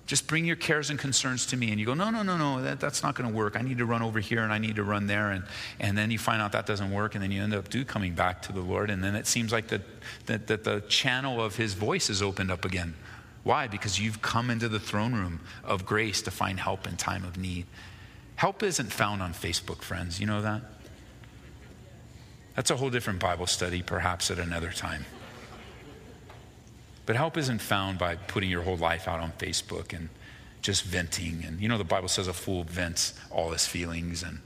Just 0.06 0.26
bring 0.26 0.44
your 0.44 0.56
cares 0.56 0.90
and 0.90 0.98
concerns 0.98 1.46
to 1.46 1.56
me. 1.56 1.70
And 1.70 1.78
you 1.78 1.86
go, 1.86 1.94
no, 1.94 2.10
no, 2.10 2.22
no, 2.22 2.36
no, 2.36 2.62
that, 2.62 2.80
that's 2.80 3.02
not 3.02 3.14
going 3.14 3.30
to 3.30 3.36
work. 3.36 3.56
I 3.56 3.62
need 3.62 3.78
to 3.78 3.84
run 3.84 4.02
over 4.02 4.18
here 4.18 4.42
and 4.42 4.52
I 4.52 4.58
need 4.58 4.76
to 4.76 4.82
run 4.82 5.06
there. 5.06 5.30
And, 5.30 5.44
and 5.78 5.96
then 5.96 6.10
you 6.10 6.18
find 6.18 6.42
out 6.42 6.50
that 6.52 6.66
doesn't 6.66 6.90
work. 6.90 7.14
And 7.14 7.22
then 7.22 7.30
you 7.30 7.42
end 7.42 7.54
up 7.54 7.68
do 7.68 7.84
coming 7.84 8.14
back 8.14 8.42
to 8.42 8.52
the 8.52 8.60
Lord. 8.60 8.90
And 8.90 9.04
then 9.04 9.14
it 9.14 9.28
seems 9.28 9.52
like 9.52 9.68
that, 9.68 9.82
that, 10.26 10.48
that 10.48 10.64
the 10.64 10.80
channel 10.88 11.40
of 11.40 11.54
his 11.56 11.74
voice 11.74 12.10
is 12.10 12.22
opened 12.22 12.50
up 12.50 12.64
again. 12.64 12.94
Why? 13.44 13.68
Because 13.68 14.00
you've 14.00 14.20
come 14.20 14.50
into 14.50 14.68
the 14.68 14.80
throne 14.80 15.14
room 15.14 15.40
of 15.62 15.86
grace 15.86 16.22
to 16.22 16.30
find 16.30 16.58
help 16.58 16.86
in 16.88 16.96
time 16.96 17.24
of 17.24 17.36
need. 17.36 17.66
Help 18.34 18.62
isn't 18.62 18.92
found 18.92 19.22
on 19.22 19.32
Facebook, 19.32 19.82
friends. 19.82 20.18
You 20.18 20.26
know 20.26 20.42
that? 20.42 20.62
That's 22.56 22.70
a 22.70 22.76
whole 22.76 22.90
different 22.90 23.20
Bible 23.20 23.46
study, 23.46 23.80
perhaps 23.80 24.30
at 24.30 24.38
another 24.38 24.70
time. 24.70 25.06
But 27.10 27.16
help 27.16 27.36
isn't 27.36 27.60
found 27.60 27.98
by 27.98 28.14
putting 28.14 28.48
your 28.50 28.62
whole 28.62 28.76
life 28.76 29.08
out 29.08 29.18
on 29.18 29.32
Facebook 29.32 29.92
and 29.92 30.10
just 30.62 30.84
venting. 30.84 31.42
And 31.44 31.60
you 31.60 31.68
know, 31.68 31.76
the 31.76 31.82
Bible 31.82 32.06
says 32.06 32.28
a 32.28 32.32
fool 32.32 32.62
vents 32.62 33.14
all 33.32 33.50
his 33.50 33.66
feelings. 33.66 34.22
And, 34.22 34.38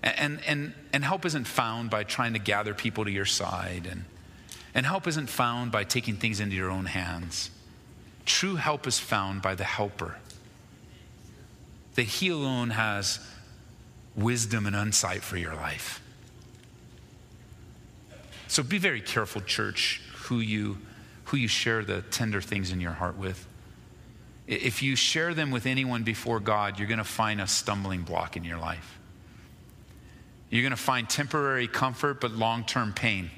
and, 0.00 0.38
and, 0.46 0.74
and 0.92 1.04
help 1.04 1.26
isn't 1.26 1.48
found 1.48 1.90
by 1.90 2.04
trying 2.04 2.34
to 2.34 2.38
gather 2.38 2.72
people 2.72 3.04
to 3.04 3.10
your 3.10 3.24
side. 3.24 3.88
And, 3.90 4.04
and 4.76 4.86
help 4.86 5.08
isn't 5.08 5.26
found 5.26 5.72
by 5.72 5.82
taking 5.82 6.14
things 6.14 6.38
into 6.38 6.54
your 6.54 6.70
own 6.70 6.84
hands. 6.84 7.50
True 8.26 8.54
help 8.54 8.86
is 8.86 9.00
found 9.00 9.42
by 9.42 9.56
the 9.56 9.64
helper. 9.64 10.18
That 11.96 12.04
he 12.04 12.28
alone 12.28 12.70
has 12.70 13.18
wisdom 14.14 14.66
and 14.66 14.76
insight 14.76 15.24
for 15.24 15.36
your 15.36 15.56
life. 15.56 16.00
So 18.46 18.62
be 18.62 18.78
very 18.78 19.00
careful, 19.00 19.40
church, 19.40 20.00
who 20.12 20.38
you 20.38 20.78
who 21.32 21.38
you 21.38 21.48
share 21.48 21.82
the 21.82 22.02
tender 22.02 22.42
things 22.42 22.72
in 22.72 22.80
your 22.80 22.92
heart 22.92 23.16
with. 23.16 23.46
If 24.46 24.82
you 24.82 24.96
share 24.96 25.32
them 25.32 25.50
with 25.50 25.64
anyone 25.64 26.02
before 26.02 26.40
God, 26.40 26.78
you're 26.78 26.88
going 26.88 26.98
to 26.98 27.04
find 27.04 27.40
a 27.40 27.46
stumbling 27.46 28.02
block 28.02 28.36
in 28.36 28.44
your 28.44 28.58
life. 28.58 28.98
You're 30.50 30.60
going 30.60 30.72
to 30.72 30.76
find 30.76 31.08
temporary 31.08 31.68
comfort, 31.68 32.20
but 32.20 32.32
long 32.32 32.64
term 32.64 32.92
pain. 32.92 33.30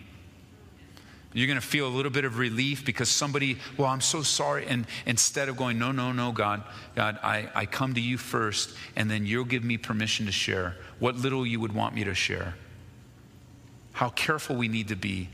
You're 1.33 1.47
going 1.47 1.61
to 1.61 1.65
feel 1.65 1.87
a 1.87 1.95
little 1.95 2.11
bit 2.11 2.25
of 2.25 2.39
relief 2.39 2.85
because 2.85 3.09
somebody, 3.09 3.59
well, 3.77 3.89
I'm 3.89 4.01
so 4.01 4.23
sorry. 4.23 4.67
And 4.67 4.87
instead 5.07 5.49
of 5.49 5.57
going, 5.57 5.79
no, 5.79 5.93
no, 5.93 6.11
no, 6.11 6.33
God, 6.33 6.65
God, 6.97 7.21
I, 7.23 7.49
I 7.55 7.65
come 7.65 7.95
to 7.95 8.01
you 8.01 8.19
first, 8.19 8.75
and 8.97 9.09
then 9.09 9.25
you'll 9.25 9.45
give 9.45 9.63
me 9.63 9.77
permission 9.79 10.27
to 10.27 10.33
share 10.33 10.75
what 10.99 11.15
little 11.15 11.47
you 11.47 11.61
would 11.61 11.73
want 11.73 11.95
me 11.95 12.03
to 12.03 12.15
share. 12.15 12.57
How 13.93 14.09
careful 14.09 14.57
we 14.57 14.67
need 14.67 14.89
to 14.89 14.97
be 14.97 15.29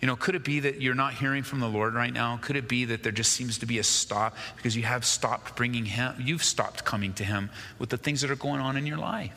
you 0.00 0.06
know, 0.06 0.16
could 0.16 0.34
it 0.34 0.44
be 0.44 0.60
that 0.60 0.80
you're 0.80 0.94
not 0.94 1.14
hearing 1.14 1.42
from 1.42 1.60
the 1.60 1.68
Lord 1.68 1.94
right 1.94 2.12
now? 2.12 2.38
Could 2.40 2.56
it 2.56 2.68
be 2.68 2.86
that 2.86 3.02
there 3.02 3.12
just 3.12 3.32
seems 3.32 3.58
to 3.58 3.66
be 3.66 3.78
a 3.78 3.84
stop 3.84 4.36
because 4.56 4.76
you 4.76 4.84
have 4.84 5.04
stopped 5.04 5.56
bringing 5.56 5.84
Him, 5.84 6.14
you've 6.18 6.44
stopped 6.44 6.84
coming 6.84 7.12
to 7.14 7.24
Him 7.24 7.50
with 7.78 7.90
the 7.90 7.98
things 7.98 8.22
that 8.22 8.30
are 8.30 8.36
going 8.36 8.60
on 8.60 8.76
in 8.76 8.86
your 8.86 8.98
life? 8.98 9.32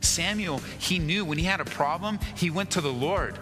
Samuel, 0.00 0.58
he 0.78 0.98
knew 0.98 1.24
when 1.24 1.38
he 1.38 1.44
had 1.44 1.60
a 1.60 1.64
problem, 1.64 2.18
he 2.34 2.50
went 2.50 2.70
to 2.72 2.80
the 2.80 2.92
Lord. 2.92 3.38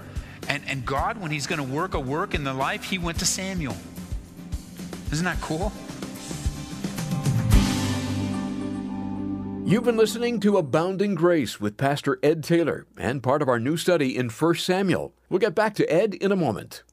And, 0.49 0.63
and 0.67 0.85
God, 0.85 1.21
when 1.21 1.31
He's 1.31 1.47
going 1.47 1.65
to 1.65 1.75
work 1.75 1.95
a 1.95 2.01
work 2.01 2.35
in 2.35 2.43
the 2.43 2.55
life, 2.55 2.85
He 2.85 2.99
went 2.99 3.19
to 3.19 3.27
Samuel. 3.27 3.77
Isn't 5.13 5.25
that 5.25 5.41
cool? 5.41 5.73
You've 9.69 9.85
been 9.85 9.99
listening 9.99 10.41
to 10.41 10.57
Abounding 10.57 11.15
Grace 11.15 11.61
with 11.61 11.77
Pastor 11.77 12.19
Ed 12.23 12.43
Taylor 12.43 12.87
and 12.97 13.23
part 13.23 13.43
of 13.43 13.51
our 13.51 13.61
new 13.61 13.77
study 13.77 14.17
in 14.17 14.31
1 14.31 14.55
Samuel. 14.55 15.13
We'll 15.29 15.41
get 15.41 15.55
back 15.55 15.75
to 15.75 15.85
Ed 15.93 16.15
in 16.15 16.33
a 16.33 16.37
moment. 16.37 16.85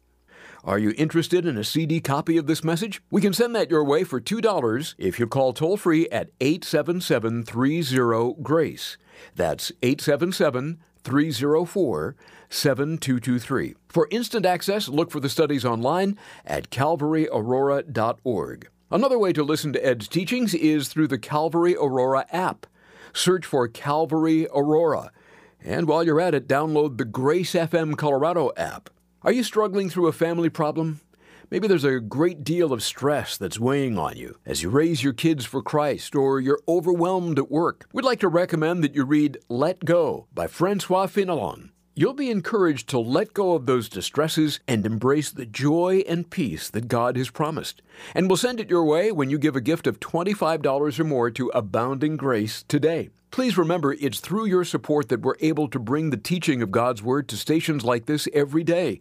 Are 0.61 0.77
you 0.77 0.93
interested 0.97 1.45
in 1.45 1.57
a 1.57 1.63
CD 1.63 2.01
copy 2.01 2.35
of 2.35 2.47
this 2.47 2.65
message? 2.65 3.01
We 3.09 3.21
can 3.21 3.31
send 3.31 3.55
that 3.55 3.69
your 3.71 3.85
way 3.85 4.03
for 4.03 4.19
$2 4.19 4.95
if 4.97 5.21
you 5.21 5.25
call 5.25 5.53
toll 5.53 5.77
free 5.77 6.09
at 6.09 6.31
877 6.41 7.45
30 7.45 8.33
GRACE. 8.41 8.97
That's 9.33 9.71
877 9.81 10.79
304 11.05 12.15
7223. 12.49 13.75
For 13.87 14.09
instant 14.11 14.45
access, 14.45 14.89
look 14.89 15.11
for 15.11 15.21
the 15.21 15.29
studies 15.29 15.63
online 15.63 16.17
at 16.45 16.71
calvaryaurora.org. 16.71 18.67
Another 18.91 19.17
way 19.17 19.33
to 19.33 19.43
listen 19.43 19.73
to 19.73 19.83
Ed's 19.83 20.07
teachings 20.07 20.53
is 20.53 20.89
through 20.89 21.07
the 21.07 21.17
Calvary 21.17 21.75
Aurora 21.75 22.27
app. 22.31 22.67
Search 23.13 23.43
for 23.43 23.67
Calvary 23.67 24.47
Aurora. 24.53 25.11
And 25.59 25.87
while 25.87 26.03
you're 26.03 26.21
at 26.21 26.35
it, 26.35 26.47
download 26.47 26.97
the 26.97 27.05
Grace 27.05 27.53
FM 27.53 27.97
Colorado 27.97 28.51
app. 28.55 28.91
Are 29.23 29.31
you 29.31 29.43
struggling 29.43 29.89
through 29.89 30.05
a 30.05 30.11
family 30.11 30.49
problem? 30.49 31.01
Maybe 31.49 31.67
there's 31.67 31.83
a 31.83 31.99
great 31.99 32.43
deal 32.43 32.71
of 32.71 32.83
stress 32.83 33.37
that's 33.37 33.59
weighing 33.59 33.97
on 33.97 34.17
you 34.17 34.37
as 34.45 34.61
you 34.61 34.69
raise 34.69 35.03
your 35.03 35.13
kids 35.13 35.45
for 35.45 35.63
Christ, 35.63 36.15
or 36.15 36.39
you're 36.39 36.61
overwhelmed 36.67 37.39
at 37.39 37.49
work. 37.49 37.87
We'd 37.91 38.05
like 38.05 38.19
to 38.19 38.27
recommend 38.27 38.83
that 38.83 38.93
you 38.93 39.03
read 39.03 39.39
Let 39.49 39.83
Go 39.83 40.27
by 40.31 40.45
Francois 40.45 41.07
Fenelon. 41.07 41.71
You'll 41.97 42.13
be 42.13 42.29
encouraged 42.29 42.89
to 42.89 42.99
let 42.99 43.33
go 43.33 43.53
of 43.53 43.67
those 43.67 43.87
distresses 43.87 44.59
and 44.67 44.85
embrace 44.85 45.31
the 45.31 45.45
joy 45.45 46.03
and 46.09 46.29
peace 46.29 46.69
that 46.71 46.89
God 46.89 47.15
has 47.15 47.29
promised. 47.29 47.81
And 48.13 48.27
we'll 48.27 48.35
send 48.35 48.59
it 48.59 48.69
your 48.69 48.83
way 48.83 49.13
when 49.13 49.29
you 49.29 49.39
give 49.39 49.55
a 49.55 49.61
gift 49.61 49.87
of 49.87 50.01
$25 50.01 50.99
or 50.99 51.03
more 51.05 51.31
to 51.31 51.47
Abounding 51.51 52.17
Grace 52.17 52.65
today. 52.67 53.11
Please 53.31 53.57
remember, 53.57 53.93
it's 53.93 54.19
through 54.19 54.47
your 54.47 54.65
support 54.65 55.07
that 55.07 55.21
we're 55.21 55.37
able 55.39 55.69
to 55.69 55.79
bring 55.79 56.09
the 56.09 56.17
teaching 56.17 56.61
of 56.61 56.69
God's 56.69 57.01
Word 57.01 57.29
to 57.29 57.37
stations 57.37 57.85
like 57.85 58.07
this 58.07 58.27
every 58.33 58.65
day. 58.65 58.99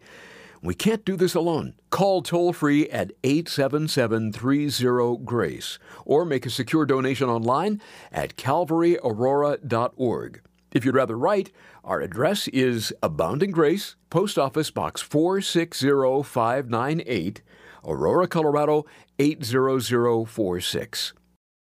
We 0.61 0.73
can't 0.73 1.03
do 1.03 1.17
this 1.17 1.35
alone. 1.35 1.73
Call 1.89 2.21
toll 2.21 2.53
free 2.53 2.89
at 2.89 3.11
877 3.25 4.31
30 4.31 5.17
GRACE 5.25 5.79
or 6.05 6.23
make 6.23 6.45
a 6.45 6.49
secure 6.49 6.85
donation 6.85 7.27
online 7.27 7.81
at 8.13 8.37
calvaryaurora.org. 8.37 10.41
If 10.75 10.83
you'd 10.83 10.93
rather 10.93 11.17
write, 11.17 11.53
our 11.85 12.01
address 12.01 12.49
is 12.49 12.93
Abounding 13.01 13.51
Grace, 13.51 13.95
Post 14.09 14.37
Office 14.37 14.69
Box 14.71 15.01
460598, 15.01 17.41
Aurora, 17.85 18.27
Colorado 18.27 18.85
80046. 19.19 21.13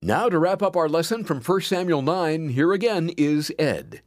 Now, 0.03 0.29
to 0.29 0.37
wrap 0.39 0.63
up 0.63 0.77
our 0.77 0.89
lesson 0.89 1.23
from 1.25 1.41
1 1.41 1.61
Samuel 1.61 2.03
9, 2.03 2.49
here 2.49 2.73
again 2.73 3.11
is 3.17 3.53
Ed. 3.59 4.03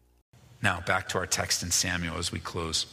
Now, 0.61 0.81
back 0.81 1.07
to 1.09 1.17
our 1.17 1.25
text 1.25 1.63
in 1.63 1.71
Samuel 1.71 2.17
as 2.17 2.33
we 2.33 2.39
close. 2.39 2.85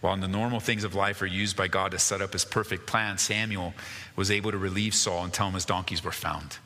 While 0.00 0.16
the 0.18 0.28
normal 0.28 0.60
things 0.60 0.84
of 0.84 0.94
life 0.94 1.20
are 1.22 1.26
used 1.26 1.56
by 1.56 1.68
God 1.68 1.92
to 1.92 1.98
set 1.98 2.20
up 2.20 2.34
his 2.34 2.44
perfect 2.44 2.86
plan, 2.86 3.16
Samuel 3.18 3.72
was 4.14 4.30
able 4.30 4.50
to 4.50 4.58
relieve 4.58 4.94
Saul 4.94 5.24
and 5.24 5.32
tell 5.32 5.48
him 5.48 5.54
his 5.54 5.64
donkeys 5.64 6.04
were 6.04 6.12
found. 6.12 6.58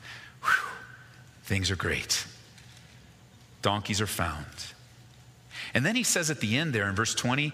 Whew. 0.43 0.67
Things 1.43 1.71
are 1.71 1.75
great 1.75 2.25
donkeys 3.61 4.01
are 4.01 4.07
found. 4.07 4.70
And 5.73 5.85
then 5.85 5.95
he 5.95 6.03
says 6.03 6.29
at 6.29 6.39
the 6.39 6.57
end 6.57 6.73
there 6.73 6.87
in 6.89 6.95
verse 6.95 7.15
20, 7.15 7.53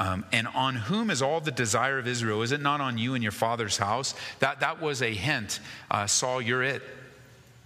um, 0.00 0.24
and 0.30 0.46
on 0.48 0.76
whom 0.76 1.10
is 1.10 1.22
all 1.22 1.40
the 1.40 1.50
desire 1.50 1.98
of 1.98 2.06
Israel? 2.06 2.42
Is 2.42 2.52
it 2.52 2.60
not 2.60 2.80
on 2.80 2.98
you 2.98 3.14
and 3.14 3.22
your 3.22 3.32
father's 3.32 3.76
house? 3.76 4.14
That, 4.38 4.60
that 4.60 4.80
was 4.80 5.02
a 5.02 5.12
hint. 5.12 5.60
Uh, 5.90 6.06
Saul, 6.06 6.40
you're 6.40 6.62
it. 6.62 6.82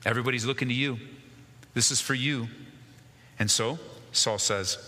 Everybody's 0.05 0.47
looking 0.47 0.69
to 0.69 0.75
you. 0.75 0.99
This 1.75 1.91
is 1.91 2.01
for 2.01 2.15
you. 2.15 2.49
And 3.39 3.51
so 3.51 3.79
Saul 4.13 4.39
says, 4.39 4.79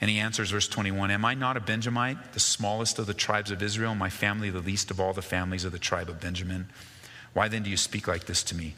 and 0.00 0.10
he 0.10 0.18
answers, 0.18 0.50
verse 0.50 0.68
21 0.68 1.10
Am 1.12 1.24
I 1.24 1.34
not 1.34 1.56
a 1.56 1.60
Benjamite, 1.60 2.32
the 2.32 2.40
smallest 2.40 2.98
of 2.98 3.06
the 3.06 3.14
tribes 3.14 3.50
of 3.50 3.62
Israel, 3.62 3.94
my 3.94 4.10
family 4.10 4.50
the 4.50 4.60
least 4.60 4.90
of 4.90 5.00
all 5.00 5.12
the 5.12 5.22
families 5.22 5.64
of 5.64 5.72
the 5.72 5.78
tribe 5.78 6.08
of 6.08 6.20
Benjamin? 6.20 6.68
Why 7.32 7.48
then 7.48 7.62
do 7.62 7.70
you 7.70 7.76
speak 7.76 8.06
like 8.06 8.24
this 8.24 8.42
to 8.44 8.56
me? 8.56 8.74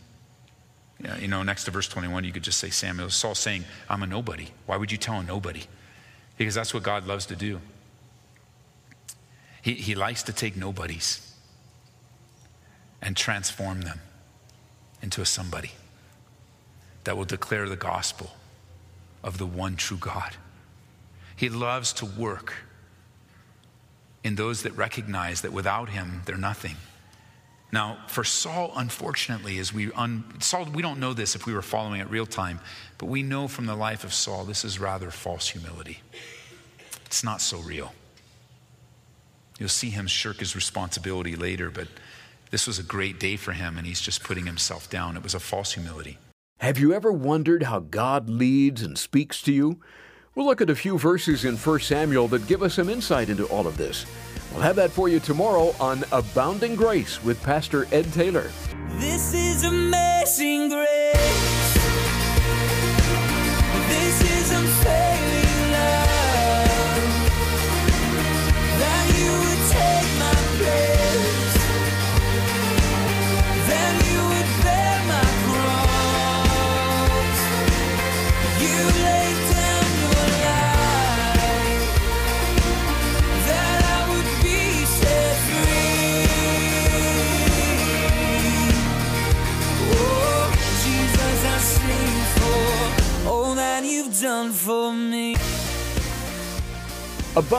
You 1.21 1.29
know, 1.29 1.43
next 1.43 1.65
to 1.65 1.71
verse 1.71 1.89
21, 1.89 2.25
you 2.25 2.33
could 2.33 2.43
just 2.43 2.59
say 2.59 2.71
Samuel. 2.71 3.11
Saul 3.11 3.35
saying, 3.35 3.65
I'm 3.89 4.03
a 4.03 4.07
nobody. 4.07 4.49
Why 4.65 4.77
would 4.77 4.91
you 4.91 4.99
tell 4.99 5.21
a 5.21 5.23
nobody? 5.23 5.63
Because 6.39 6.55
that's 6.55 6.73
what 6.73 6.83
God 6.83 7.07
loves 7.07 7.27
to 7.27 7.37
do. 7.37 7.61
He, 9.63 9.75
he 9.75 9.95
likes 9.95 10.23
to 10.25 10.33
take 10.33 10.57
nobodies 10.57 11.35
and 13.03 13.17
transform 13.17 13.83
them 13.83 14.01
into 15.03 15.21
a 15.21 15.27
somebody 15.27 15.73
that 17.05 17.17
will 17.17 17.25
declare 17.25 17.69
the 17.69 17.77
gospel 17.77 18.31
of 19.23 19.39
the 19.39 19.47
one 19.47 19.77
true 19.77 19.97
God. 19.97 20.37
He 21.37 21.49
loves 21.49 21.93
to 21.95 22.07
work 22.07 22.55
in 24.25 24.35
those 24.35 24.63
that 24.63 24.73
recognize 24.77 25.43
that 25.43 25.53
without 25.53 25.91
Him, 25.91 26.23
they're 26.25 26.37
nothing. 26.37 26.77
Now, 27.73 27.99
for 28.07 28.25
Saul, 28.25 28.73
unfortunately, 28.77 29.59
as 29.59 29.73
we 29.73 29.93
un, 29.93 30.25
Saul, 30.41 30.67
we 30.67 30.83
don't 30.83 31.01
know 31.01 31.13
this 31.13 31.35
if 31.35 31.47
we 31.47 31.53
were 31.53 31.63
following 31.63 32.01
it 32.01 32.09
real 32.09 32.27
time, 32.27 32.61
but 32.99 33.07
we 33.07 33.23
know 33.23 33.49
from 33.49 33.67
the 33.67 33.75
life 33.75 34.05
of 34.05 34.15
Saul 34.15 34.45
this 34.45 34.65
is 34.65 34.79
rather 34.79 35.11
false 35.11 35.49
humility. 35.49 36.01
It's 37.07 37.25
not 37.25 37.41
so 37.41 37.59
real. 37.59 37.93
You'll 39.59 39.69
see 39.69 39.91
him 39.91 40.07
shirk 40.07 40.39
his 40.39 40.55
responsibility 40.55 41.35
later, 41.35 41.71
but 41.71 41.89
this 42.51 42.67
was 42.67 42.79
a 42.79 42.83
great 42.83 43.19
day 43.19 43.37
for 43.37 43.53
him, 43.53 43.77
and 43.79 43.87
he's 43.87 44.01
just 44.01 44.23
putting 44.23 44.47
himself 44.47 44.89
down. 44.89 45.17
It 45.17 45.23
was 45.23 45.35
a 45.35 45.41
false 45.41 45.73
humility. 45.73 46.19
Have 46.59 46.79
you 46.79 46.95
ever 46.95 47.13
wondered 47.13 47.65
how 47.65 47.81
God 47.81 48.29
leads 48.29 48.83
and 48.83 48.97
speaks 48.97 49.43
to 49.43 49.53
you? 49.53 49.81
We'll 50.35 50.47
look 50.47 50.61
at 50.61 50.71
a 50.71 50.77
few 50.77 50.99
verses 50.99 51.45
in 51.45 51.57
1 51.57 51.81
Samuel 51.81 52.29
that 52.29 52.47
give 52.47 52.63
us 52.63 52.75
some 52.75 52.89
insight 52.89 53.29
into 53.29 53.47
all 53.47 53.67
of 53.67 53.77
this. 53.77 54.07
We'll 54.57 54.65
have 54.65 54.77
that 54.77 54.91
for 54.91 55.11
you 55.11 55.21
tomorrow 55.21 55.75
on 55.79 56.03
Abounding 56.13 56.77
Grace 56.77 57.23
with 57.23 57.43
Pastor 57.43 57.87
Ed 57.93 58.11
Taylor. 58.15 58.51
This 58.93 59.35
is 59.35 59.65
amazing 59.65 60.71
grace. 60.71 61.56